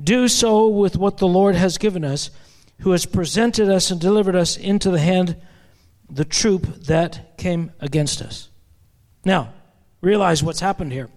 [0.04, 2.32] do so with what the Lord has given us,
[2.80, 5.36] who has presented us and delivered us into the hand
[6.10, 8.50] the troop that came against us.
[9.24, 9.54] Now,
[10.02, 11.10] realize what's happened here.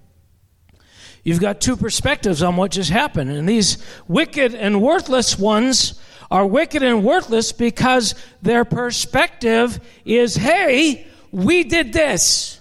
[1.25, 5.99] You've got two perspectives on what just happened, and these wicked and worthless ones
[6.31, 12.61] are wicked and worthless because their perspective is hey, we did this.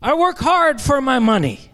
[0.00, 1.70] I work hard for my money.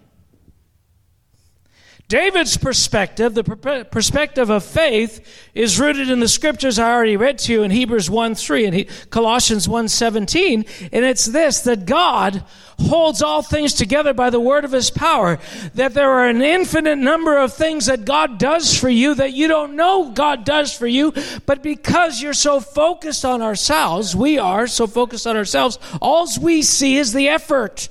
[2.13, 7.53] David's perspective, the perspective of faith, is rooted in the scriptures I already read to
[7.55, 10.67] you in Hebrews 1 3 and Colossians 1 17.
[10.93, 12.45] And it's this that God
[12.79, 15.39] holds all things together by the word of his power.
[15.75, 19.49] That there are an infinite number of things that God does for you that you
[19.49, 21.15] don't know God does for you,
[21.47, 26.61] but because you're so focused on ourselves, we are so focused on ourselves, all we
[26.61, 27.89] see is the effort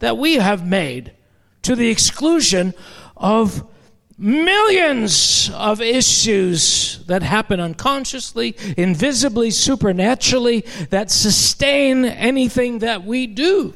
[0.00, 1.12] that we have made
[1.62, 2.74] to the exclusion
[3.20, 3.64] of
[4.18, 13.72] millions of issues that happen unconsciously, invisibly, supernaturally, that sustain anything that we do.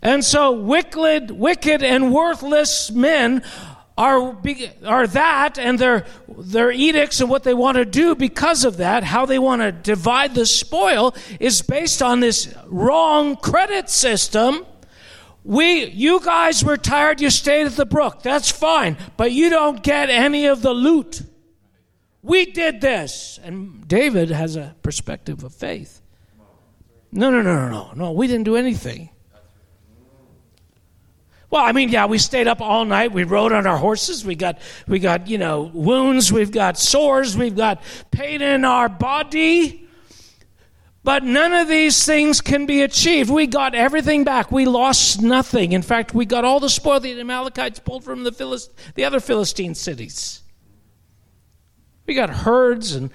[0.00, 3.42] And so, wicked, wicked and worthless men
[3.96, 4.36] are,
[4.86, 9.02] are that and their, their edicts and what they want to do because of that,
[9.02, 14.64] how they want to divide the spoil, is based on this wrong credit system
[15.48, 18.20] we, you guys were tired, you stayed at the brook.
[18.20, 21.22] That's fine, but you don't get any of the loot.
[22.22, 23.40] We did this.
[23.42, 26.02] And David has a perspective of faith.
[27.10, 27.92] No, no, no, no, no.
[27.94, 29.08] No, we didn't do anything.
[31.48, 33.12] Well, I mean, yeah, we stayed up all night.
[33.12, 34.26] We rode on our horses.
[34.26, 36.30] We got, we got, you know, wounds.
[36.30, 37.38] We've got sores.
[37.38, 39.87] We've got pain in our body.
[41.08, 43.30] But none of these things can be achieved.
[43.30, 44.52] We got everything back.
[44.52, 45.72] We lost nothing.
[45.72, 49.18] In fact, we got all the spoil the Amalekites pulled from the, Philist- the other
[49.18, 50.42] Philistine cities.
[52.04, 53.10] We got herds and,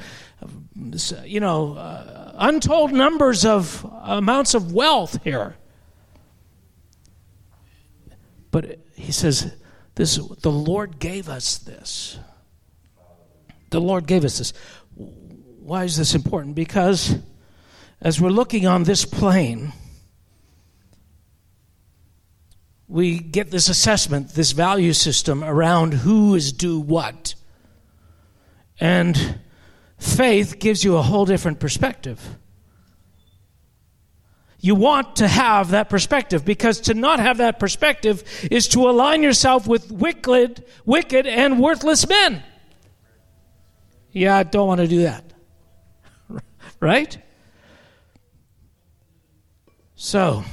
[1.23, 5.56] you know, uh, untold numbers of amounts of wealth here.
[8.49, 9.56] But he says,
[9.93, 12.17] this, the Lord gave us this.
[13.69, 14.51] The Lord gave us this.
[14.95, 16.56] Why is this important?
[16.56, 17.19] Because
[18.04, 19.74] as we're looking on this plane,
[22.88, 27.34] we get this assessment, this value system around who is due what.
[28.80, 29.39] And
[29.98, 32.38] faith gives you a whole different perspective
[34.63, 39.22] you want to have that perspective because to not have that perspective is to align
[39.22, 42.42] yourself with wicked, wicked and worthless men.
[44.13, 45.34] Yeah, I don't want to do that.
[46.80, 47.18] right?
[50.06, 50.44] So,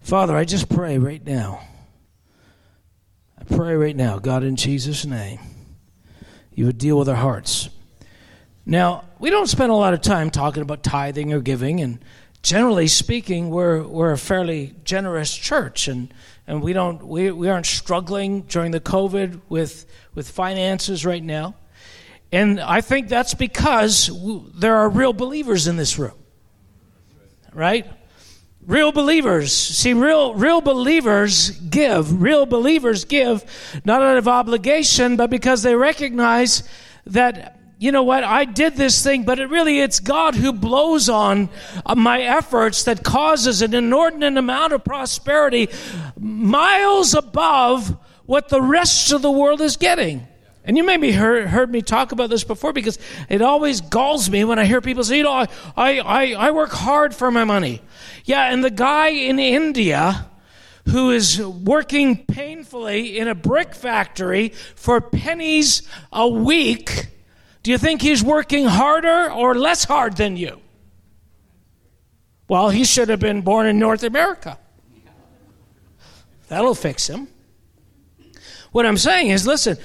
[0.00, 1.60] Father, I just pray right now.
[3.38, 5.38] I pray right now, God, in Jesus' name,
[6.52, 7.70] you would deal with our hearts.
[8.66, 12.04] Now, we don't spend a lot of time talking about tithing or giving, and
[12.42, 16.12] generally speaking, we're, we're a fairly generous church, and,
[16.48, 21.54] and we, don't, we, we aren't struggling during the COVID with, with finances right now.
[22.32, 24.10] And I think that's because
[24.54, 26.14] there are real believers in this room,
[27.52, 27.86] right?
[28.66, 29.52] Real believers.
[29.52, 32.22] See, real, real believers give.
[32.22, 33.44] Real believers give
[33.84, 36.62] not out of obligation, but because they recognize
[37.06, 41.08] that you know what, I did this thing, but it really it's God who blows
[41.08, 41.48] on
[41.86, 45.70] uh, my efforts that causes an inordinate amount of prosperity
[46.18, 50.28] miles above what the rest of the world is getting.
[50.64, 54.44] And you maybe heard, heard me talk about this before because it always galls me
[54.44, 57.80] when I hear people say, you know, I, I, I work hard for my money.
[58.24, 60.26] Yeah, and the guy in India
[60.86, 67.08] who is working painfully in a brick factory for pennies a week
[67.62, 70.60] do you think he's working harder or less hard than you?
[72.48, 74.58] Well, he should have been born in North America.
[76.48, 77.28] That'll fix him.
[78.72, 79.76] What I'm saying is listen,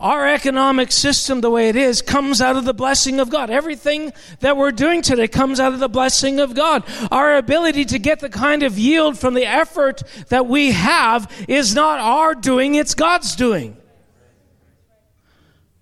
[0.00, 3.50] our economic system, the way it is, comes out of the blessing of God.
[3.50, 6.84] Everything that we're doing today comes out of the blessing of God.
[7.10, 11.74] Our ability to get the kind of yield from the effort that we have is
[11.74, 13.76] not our doing, it's God's doing.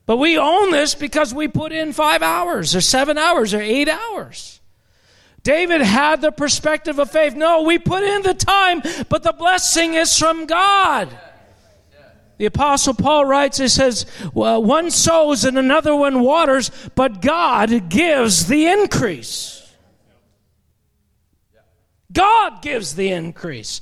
[0.05, 3.89] But we own this because we put in five hours or seven hours or eight
[3.89, 4.61] hours.
[5.45, 7.35] David had the perspective of faith.
[7.35, 11.17] No, we put in the time, but the blessing is from God.
[12.39, 17.89] The Apostle Paul writes, he says, well, one sows and another one waters, but God
[17.89, 19.59] gives the increase.
[22.13, 23.81] God gives the increase.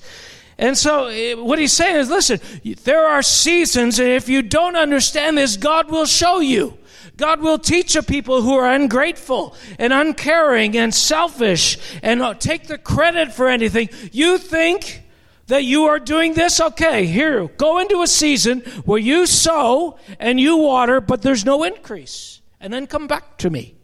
[0.58, 2.40] And so, eh, what he's saying is listen,
[2.84, 6.78] there are seasons, and if you don't understand this, God will show you.
[7.16, 12.66] God will teach a people who are ungrateful and uncaring and selfish and uh, take
[12.66, 13.88] the credit for anything.
[14.12, 15.02] You think
[15.46, 16.60] that you are doing this?
[16.60, 21.62] Okay, here, go into a season where you sow and you water, but there's no
[21.62, 22.40] increase.
[22.60, 23.76] And then come back to me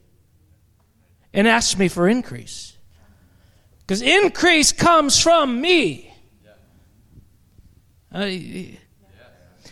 [1.33, 2.77] and ask me for increase.
[3.81, 6.13] Because increase comes from me.
[8.11, 8.27] Uh,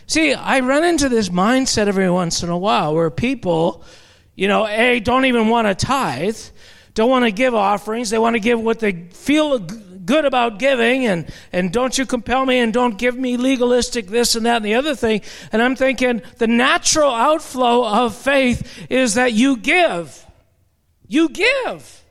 [0.07, 3.83] see, I run into this mindset every once in a while where people,
[4.35, 6.37] you know, A, don't even want to tithe,
[6.93, 9.59] don't want to give offerings, they want to give what they feel
[10.11, 14.35] good about giving, and, and don't you compel me and don't give me legalistic this
[14.35, 15.21] and that and the other thing.
[15.53, 20.25] And I'm thinking the natural outflow of faith is that you give.
[21.07, 22.03] You give.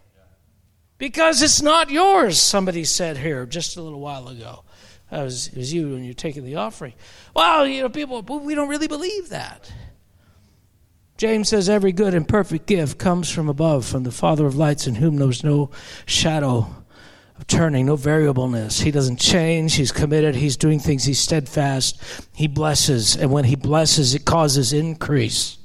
[0.97, 4.65] Because it's not yours, somebody said here just a little while ago.
[5.11, 6.95] That was, it was you when you're taking the offering.
[7.37, 9.71] Well, you know, people, we don't really believe that.
[11.19, 14.87] James says, Every good and perfect gift comes from above, from the Father of lights,
[14.87, 15.71] in whom there's no
[16.07, 16.80] shadow
[17.47, 18.81] turning, no variableness.
[18.81, 19.75] He doesn't change.
[19.75, 20.35] He's committed.
[20.35, 21.05] He's doing things.
[21.05, 22.01] He's steadfast.
[22.35, 23.17] He blesses.
[23.17, 25.57] And when he blesses, it causes increase.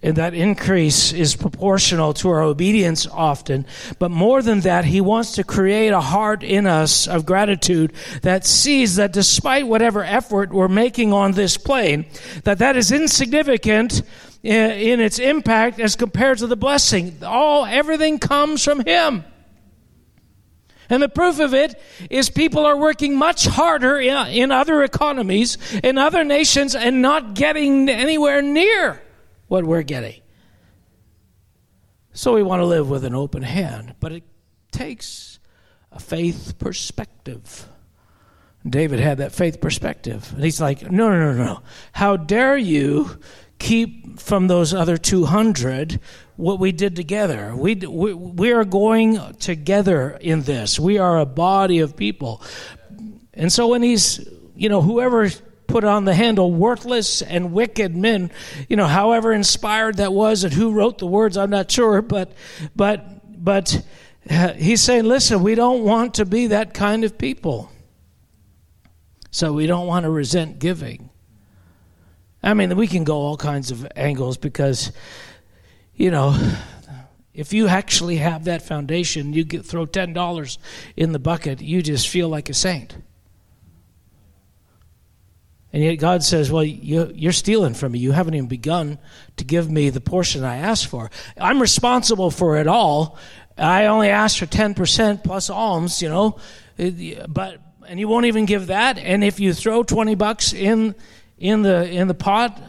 [0.00, 3.66] and that increase is proportional to our obedience often.
[3.98, 7.92] But more than that, He wants to create a heart in us of gratitude
[8.22, 12.06] that sees that despite whatever effort we're making on this plane,
[12.44, 14.02] that that is insignificant
[14.42, 17.18] in, in its impact as compared to the blessing.
[17.24, 19.24] All everything comes from Him.
[20.90, 21.78] And the proof of it
[22.08, 27.34] is people are working much harder in, in, other economies, in other nations, and not
[27.34, 29.02] getting anywhere near
[29.48, 30.20] what we're getting.
[32.12, 34.24] So we want to live with an open hand, but it
[34.72, 35.38] takes
[35.92, 37.68] a faith perspective.
[38.68, 40.30] David had that faith perspective.
[40.34, 41.62] And he's like, no, no, no, no.
[41.92, 43.18] How dare you
[43.58, 46.00] keep from those other 200
[46.38, 47.52] what we did together.
[47.56, 50.78] We, we, we are going together in this.
[50.78, 52.40] We are a body of people.
[53.34, 54.24] And so when he's,
[54.54, 55.28] you know, whoever
[55.66, 58.30] put on the handle worthless and wicked men,
[58.68, 62.30] you know, however inspired that was and who wrote the words, I'm not sure, but,
[62.76, 63.84] but, but
[64.56, 67.68] he's saying, listen, we don't want to be that kind of people.
[69.32, 71.10] So we don't want to resent giving.
[72.44, 74.92] I mean, we can go all kinds of angles because,
[75.98, 76.54] you know,
[77.34, 80.58] if you actually have that foundation, you get, throw $10
[80.96, 82.96] in the bucket, you just feel like a saint.
[85.72, 87.98] And yet God says, Well, you, you're stealing from me.
[87.98, 88.98] You haven't even begun
[89.36, 91.10] to give me the portion I asked for.
[91.38, 93.18] I'm responsible for it all.
[93.58, 96.38] I only asked for 10% plus alms, you know,
[97.28, 98.98] but, and you won't even give that.
[98.98, 100.94] And if you throw 20 bucks in,
[101.36, 102.60] in the in the pot,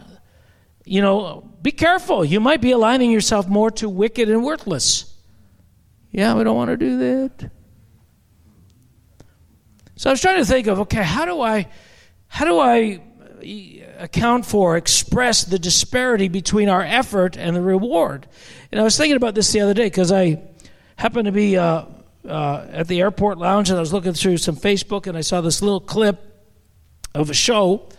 [0.84, 2.24] you know, be careful.
[2.24, 5.14] You might be aligning yourself more to wicked and worthless.
[6.12, 7.52] Yeah, we don't want to do that.
[9.96, 11.68] So I was trying to think of okay, how do I
[12.28, 13.02] how do I
[13.98, 18.28] account for, express the disparity between our effort and the reward?
[18.72, 20.42] And I was thinking about this the other day because I
[20.96, 21.86] happened to be uh,
[22.28, 25.42] uh, at the airport lounge and I was looking through some Facebook and I saw
[25.42, 26.26] this little clip
[27.14, 27.90] of a show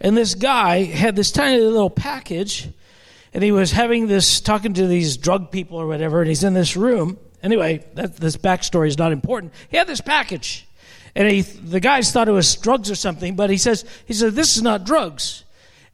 [0.00, 2.68] and this guy had this tiny little package,
[3.34, 6.54] and he was having this, talking to these drug people or whatever, and he's in
[6.54, 7.18] this room.
[7.42, 9.52] Anyway, that, this backstory is not important.
[9.68, 10.66] He had this package,
[11.14, 14.34] and he, the guys thought it was drugs or something, but he says, he said,
[14.34, 15.43] this is not drugs.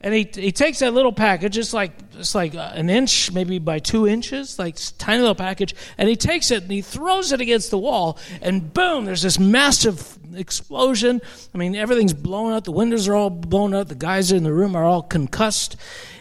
[0.03, 3.80] And he, he takes that little package, it's like, it's like an inch, maybe by
[3.80, 7.70] two inches, like tiny little package, and he takes it and he throws it against
[7.70, 11.20] the wall, and boom, there's this massive explosion.
[11.55, 12.64] I mean, everything's blown out.
[12.64, 13.88] The windows are all blown out.
[13.88, 15.76] The guys in the room are all concussed.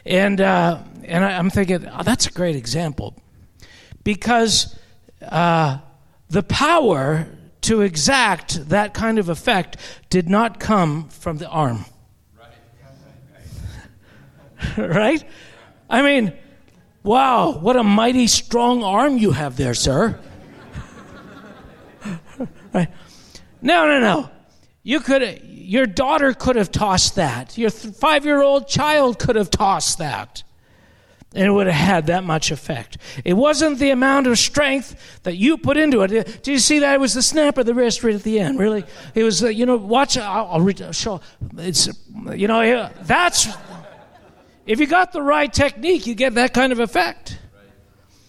[0.05, 3.15] And, uh, and I, am thinking, oh, that's a great example.
[4.03, 4.77] Because
[5.21, 5.79] uh,
[6.29, 7.27] the power
[7.61, 9.77] to exact that kind of effect
[10.09, 11.85] did not come from the arm.
[14.77, 15.23] Right?
[15.89, 16.33] I mean,
[17.03, 20.19] wow, what a mighty strong arm you have there, sir.
[22.73, 22.89] right?
[23.61, 24.29] No, no, no.
[24.83, 27.57] You could, your daughter could have tossed that.
[27.57, 30.43] Your five year old child could have tossed that.
[31.35, 32.97] And it would have had that much effect.
[33.23, 36.41] It wasn't the amount of strength that you put into it.
[36.41, 36.95] Do you see that?
[36.95, 38.57] It was the snap of the wrist right at the end.
[38.57, 38.83] Really,
[39.13, 39.43] it was.
[39.43, 40.17] Uh, you know, watch.
[40.17, 41.21] I'll, I'll show.
[41.55, 41.87] It's.
[42.33, 43.47] You know, that's.
[44.69, 47.39] If you got the right technique, you get that kind of effect.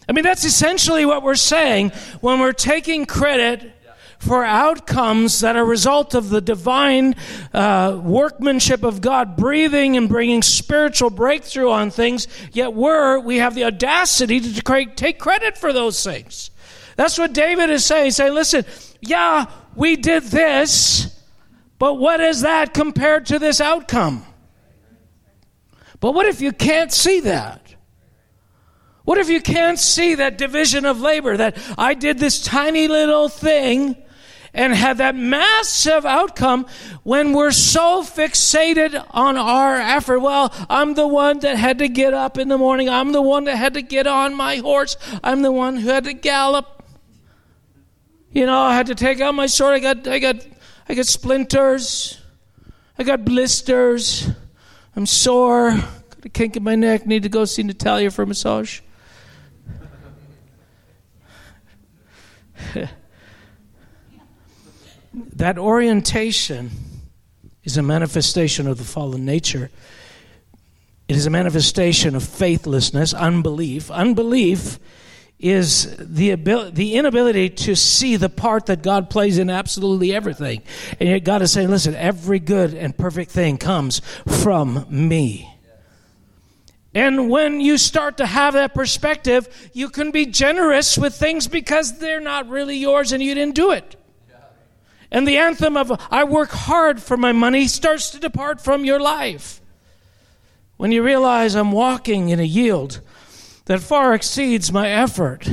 [0.08, 1.90] I mean, that's essentially what we're saying
[2.22, 3.70] when we're taking credit
[4.18, 7.14] for outcomes that are a result of the divine
[7.52, 13.54] uh, workmanship of God breathing and bringing spiritual breakthrough on things, yet we're, we have
[13.54, 16.50] the audacity to take credit for those things.
[16.96, 18.04] That's what David is saying.
[18.06, 18.64] He's saying, listen,
[19.02, 19.44] yeah,
[19.76, 21.22] we did this,
[21.78, 24.24] but what is that compared to this outcome?
[26.00, 27.74] But what if you can't see that?
[29.04, 33.28] What if you can't see that division of labor, that I did this tiny little
[33.28, 33.96] thing
[34.52, 36.66] and had that massive outcome
[37.02, 40.20] when we're so fixated on our effort.
[40.20, 42.88] Well, I'm the one that had to get up in the morning.
[42.88, 44.96] I'm the one that had to get on my horse.
[45.22, 46.84] I'm the one who had to gallop.
[48.32, 49.74] You know, I had to take out my sword.
[49.74, 50.46] I got, I got,
[50.88, 52.20] I got splinters.
[52.98, 54.30] I got blisters.
[54.96, 55.70] I'm sore.
[55.70, 57.06] Got a kink in my neck.
[57.06, 58.80] Need to go see Natalia for a massage.
[65.14, 66.70] that orientation
[67.64, 69.70] is a manifestation of the fallen nature.
[71.08, 73.90] It is a manifestation of faithlessness, unbelief.
[73.90, 74.78] Unbelief
[75.40, 80.62] is the ability, the inability to see the part that God plays in absolutely everything.
[81.00, 85.46] And yet God is saying, listen, every good and perfect thing comes from me.
[86.94, 91.98] And when you start to have that perspective, you can be generous with things because
[91.98, 93.96] they're not really yours and you didn't do it.
[95.10, 99.00] And the anthem of, I work hard for my money, starts to depart from your
[99.00, 99.60] life.
[100.76, 103.00] When you realize I'm walking in a yield
[103.70, 105.48] that far exceeds my effort.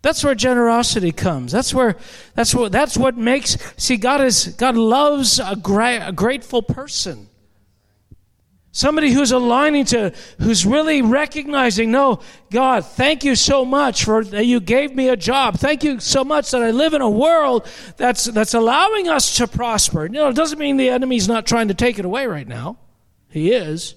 [0.00, 1.50] That's where generosity comes.
[1.50, 1.96] That's where
[2.36, 7.28] that's what that's what makes see God is God loves a, gra- a grateful person.
[8.70, 12.20] Somebody who's aligning to, who's really recognizing, no,
[12.52, 15.56] God, thank you so much for that you gave me a job.
[15.58, 17.66] Thank you so much that I live in a world
[17.96, 20.04] that's, that's allowing us to prosper.
[20.04, 22.78] You know, it doesn't mean the enemy's not trying to take it away right now.
[23.30, 23.96] He is.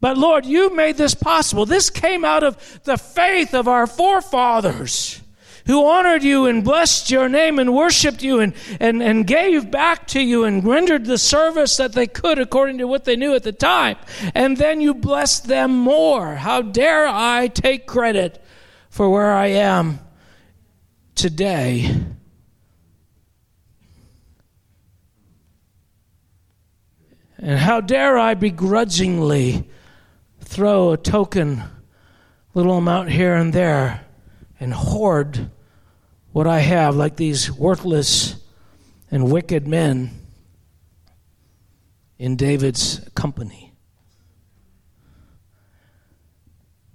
[0.00, 1.66] But Lord, you made this possible.
[1.66, 5.20] This came out of the faith of our forefathers
[5.68, 10.06] who honored you and blessed your name and worshiped you and, and, and gave back
[10.06, 13.42] to you and rendered the service that they could according to what they knew at
[13.42, 13.96] the time.
[14.34, 16.36] And then you blessed them more.
[16.36, 18.42] How dare I take credit
[18.88, 20.00] for where I am
[21.14, 21.94] today?
[27.36, 29.68] And how dare I begrudgingly
[30.48, 31.62] throw a token
[32.54, 34.00] little amount here and there
[34.58, 35.50] and hoard
[36.32, 38.34] what I have, like these worthless
[39.10, 40.10] and wicked men
[42.18, 43.74] in David's company.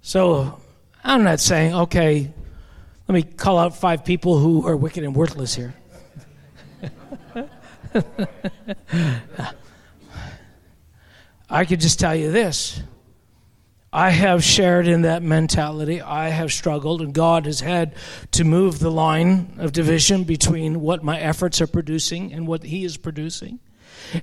[0.02, 0.60] So
[1.04, 2.32] I'm not saying, okay,
[3.08, 5.74] let me call out five people who are wicked and worthless here.
[11.48, 12.82] I could just tell you this
[13.94, 16.02] I have shared in that mentality.
[16.02, 17.94] I have struggled, and God has had
[18.32, 22.84] to move the line of division between what my efforts are producing and what He
[22.84, 23.60] is producing.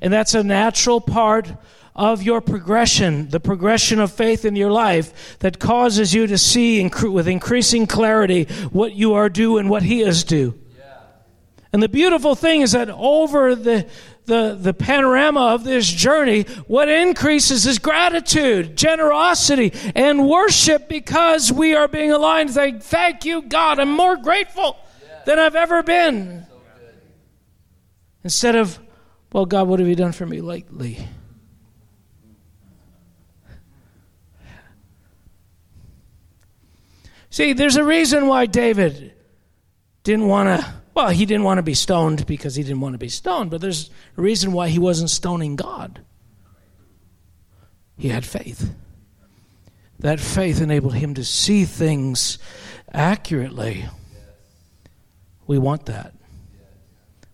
[0.02, 1.54] And that's a natural part
[1.96, 6.86] of your progression, the progression of faith in your life that causes you to see
[7.04, 8.44] with increasing clarity
[8.74, 10.60] what you are due and what He is due.
[11.72, 13.88] And the beautiful thing is that over the,
[14.32, 21.76] the, the panorama of this journey, what increases is gratitude, generosity, and worship because we
[21.76, 22.50] are being aligned.
[22.52, 23.78] Saying, Thank you, God.
[23.78, 24.78] I'm more grateful
[25.26, 26.46] than I've ever been.
[28.24, 28.80] Instead of,
[29.34, 31.06] Well, God, what have you done for me lately?
[37.30, 39.14] See, there's a reason why David
[40.04, 43.00] didn't want to well, he didn't want to be stoned because he didn't want to
[43.00, 46.02] be stoned, but there's a reason why he wasn't stoning God.
[47.98, 48.74] He had faith.
[50.00, 52.40] That faith enabled him to see things
[52.92, 53.86] accurately.
[55.48, 56.14] We want that.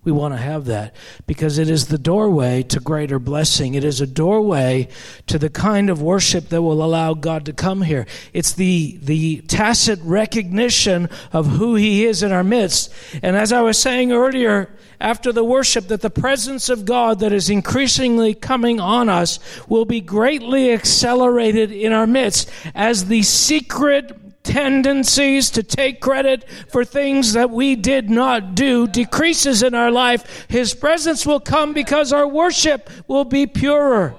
[0.08, 0.96] We want to have that
[1.26, 3.76] because it is the doorway to greater blessing.
[3.76, 4.88] It is a doorway
[5.26, 8.08] to the kind of worship that will allow God to come here.
[8.32, 12.94] It's the, the tacit recognition of who He is in our midst.
[13.22, 14.70] And as I was saying earlier,
[15.02, 19.84] after the worship, that the presence of God that is increasingly coming on us will
[19.84, 27.34] be greatly accelerated in our midst as the secret tendencies to take credit for things
[27.34, 32.28] that we did not do decreases in our life, His presence will come because our
[32.28, 34.16] worship will be purer.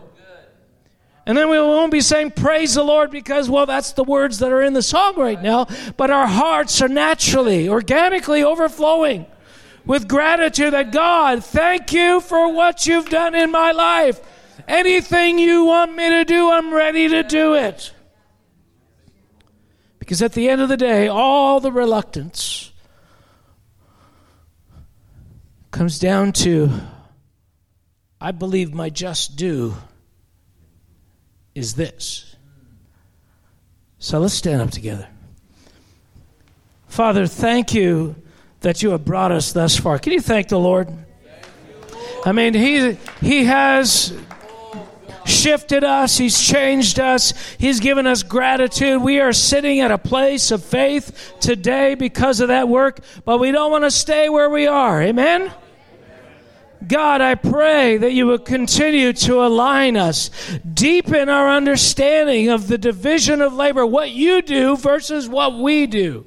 [1.27, 4.53] And then we won't be saying praise the Lord because, well, that's the words that
[4.53, 5.67] are in the song right now,
[5.97, 9.27] but our hearts are naturally, organically overflowing
[9.85, 14.21] with gratitude that God, thank you for what you've done in my life.
[14.67, 17.93] Anything you want me to do, I'm ready to do it.
[20.09, 22.73] Because at the end of the day, all the reluctance
[25.71, 26.71] comes down to
[28.19, 29.75] I believe my just due
[31.55, 32.35] is this.
[33.99, 35.07] So let's stand up together.
[36.87, 38.17] Father, thank you
[38.61, 39.99] that you have brought us thus far.
[39.99, 40.89] Can you thank the Lord?
[42.25, 44.15] I mean, he, he has
[45.29, 49.03] shifted us, He's changed us, He's given us gratitude.
[49.03, 53.53] We are sitting at a place of faith today because of that work, but we
[53.53, 55.03] don't want to stay where we are.
[55.03, 55.53] Amen?
[56.87, 60.31] God, I pray that you will continue to align us,
[60.75, 66.25] deepen our understanding of the division of labor, what you do versus what we do.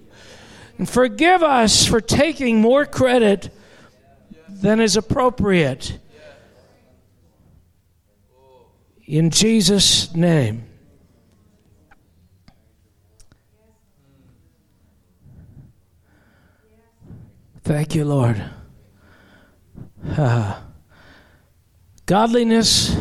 [0.78, 3.50] And forgive us for taking more credit
[4.50, 6.00] than is appropriate.
[9.12, 10.64] In Jesus' name.
[17.62, 18.42] Thank you, Lord.
[20.18, 20.62] Uh,
[22.06, 22.96] godliness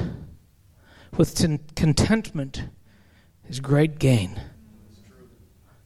[1.17, 2.65] with ten- contentment
[3.49, 4.41] is great gain.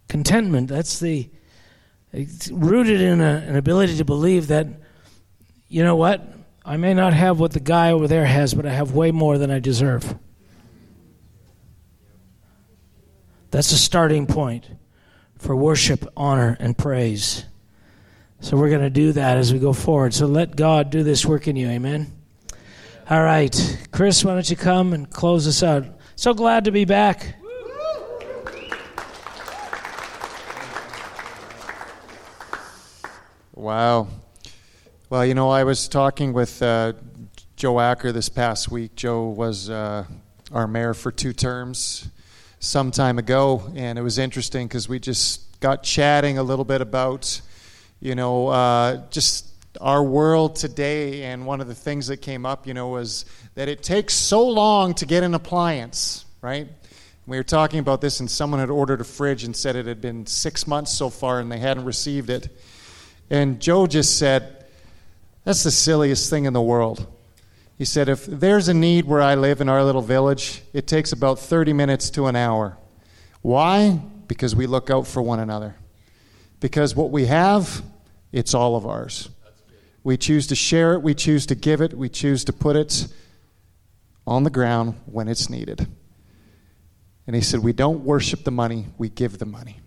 [0.09, 1.29] Contentment, that's the,
[2.51, 4.69] rooted in a, an ability to believe that,
[5.69, 6.27] you know what,
[6.65, 9.37] I may not have what the guy over there has, but I have way more
[9.37, 10.17] than I deserve.
[13.51, 14.67] That's a starting point
[15.37, 17.45] for worship, honor, and praise.
[18.41, 20.15] So we're going to do that as we go forward.
[20.15, 21.69] So let God do this work in you.
[21.69, 22.11] Amen.
[23.11, 23.79] All right.
[23.93, 25.85] Chris, why don't you come and close us out?
[26.17, 27.37] So glad to be back.
[33.53, 34.09] Wow.
[35.11, 36.95] Well, you know, I was talking with uh,
[37.57, 38.97] Joe Acker this past week.
[38.97, 40.07] Joe was uh,
[40.51, 42.09] our mayor for two terms
[42.59, 46.81] some time ago, and it was interesting because we just got chatting a little bit
[46.81, 47.43] about,
[48.01, 49.47] you know, uh, just
[49.79, 51.25] our world today.
[51.25, 53.27] And one of the things that came up, you know, was
[53.57, 56.67] that it takes so long to get an appliance, right?
[57.27, 60.01] We were talking about this, and someone had ordered a fridge and said it had
[60.01, 62.49] been six months so far and they hadn't received it.
[63.29, 64.64] And Joe just said,
[65.45, 67.07] That's the silliest thing in the world.
[67.77, 71.13] He said, If there's a need where I live in our little village, it takes
[71.13, 72.79] about 30 minutes to an hour.
[73.43, 74.01] Why?
[74.27, 75.77] Because we look out for one another.
[76.61, 77.83] Because what we have,
[78.33, 79.29] it's all of ours.
[80.03, 83.07] We choose to share it, we choose to give it, we choose to put it
[84.27, 85.87] on the ground when it's needed.
[87.27, 89.81] And he said, We don't worship the money, we give the money.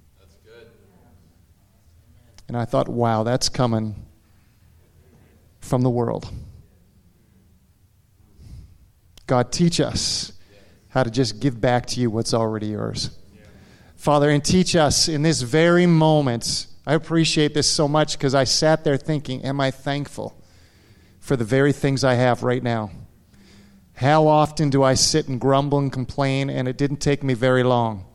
[2.48, 4.07] And I thought, wow, that's coming
[5.68, 6.32] from the world.
[9.28, 10.32] God, teach us
[10.90, 13.12] how to just give back to you what's already yours.
[13.96, 16.68] Father, and teach us in this very moment.
[16.86, 20.42] I appreciate this so much because I sat there thinking, am I thankful
[21.20, 22.92] for the very things I have right now?
[23.94, 27.64] How often do I sit and grumble and complain, and it didn't take me very
[27.64, 28.06] long?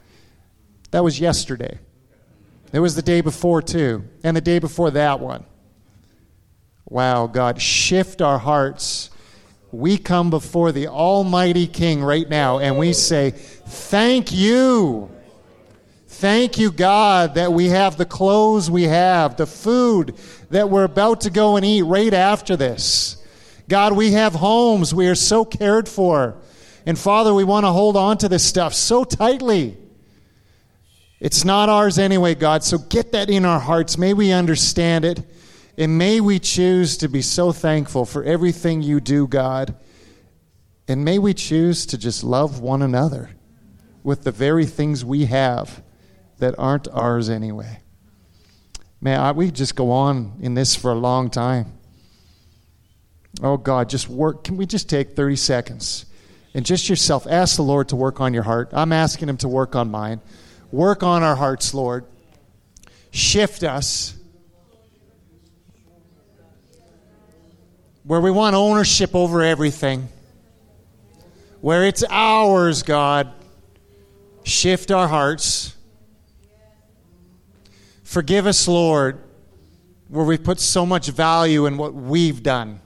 [0.93, 1.81] That was yesterday.
[2.73, 5.45] It was the day before, too, and the day before that one.
[6.93, 9.09] Wow, God, shift our hearts.
[9.71, 15.11] We come before the Almighty King right now and we say, Thank you.
[16.07, 20.17] Thank you, God, that we have the clothes we have, the food
[20.51, 23.17] that we're about to go and eat right after this.
[23.71, 24.95] God, we have homes.
[24.95, 26.37] We are so cared for.
[26.85, 29.79] And Father, we want to hold on to this stuff so tightly.
[31.21, 32.63] It's not ours anyway, God.
[32.63, 33.97] So get that in our hearts.
[33.97, 35.25] May we understand it.
[35.79, 39.75] And may we choose to be so thankful for everything you do, God.
[40.87, 43.31] And may we choose to just love one another
[44.03, 45.83] with the very things we have
[46.39, 47.81] that aren't ours anyway.
[49.01, 51.73] May I, we just go on in this for a long time.
[53.43, 54.45] Oh God, just work.
[54.45, 56.07] Can we just take 30 seconds
[56.53, 58.71] and just yourself ask the Lord to work on your heart?
[58.73, 60.21] I'm asking Him to work on mine.
[60.71, 62.05] Work on our hearts, Lord.
[63.11, 64.17] Shift us
[68.05, 70.09] where we want ownership over everything,
[71.61, 73.33] where it's ours, God.
[74.45, 75.77] Shift our hearts.
[78.03, 79.21] Forgive us, Lord,
[80.09, 82.81] where we put so much value in what we've done.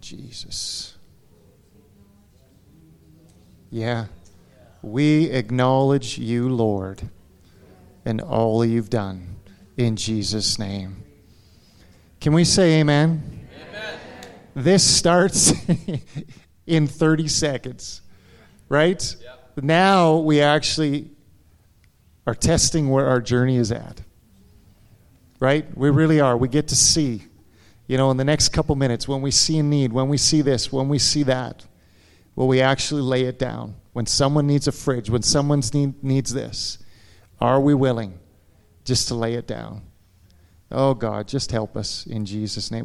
[0.00, 0.96] Jesus.
[3.70, 4.06] Yeah.
[4.82, 7.08] We acknowledge you, Lord,
[8.04, 9.36] and all you've done
[9.76, 11.02] in Jesus' name.
[12.20, 13.48] Can we say amen?
[13.68, 13.98] amen.
[14.54, 15.52] This starts
[16.66, 18.02] in 30 seconds,
[18.68, 19.16] right?
[19.20, 19.64] Yep.
[19.64, 21.10] Now we actually
[22.26, 24.00] are testing where our journey is at,
[25.40, 25.66] right?
[25.76, 26.36] We really are.
[26.36, 27.24] We get to see,
[27.86, 30.42] you know, in the next couple minutes when we see a need, when we see
[30.42, 31.66] this, when we see that,
[32.36, 33.74] will we actually lay it down?
[33.92, 36.78] When someone needs a fridge, when someone need, needs this,
[37.42, 38.20] are we willing
[38.84, 39.82] just to lay it down?
[40.70, 42.80] Oh God, just help us in Jesus' name.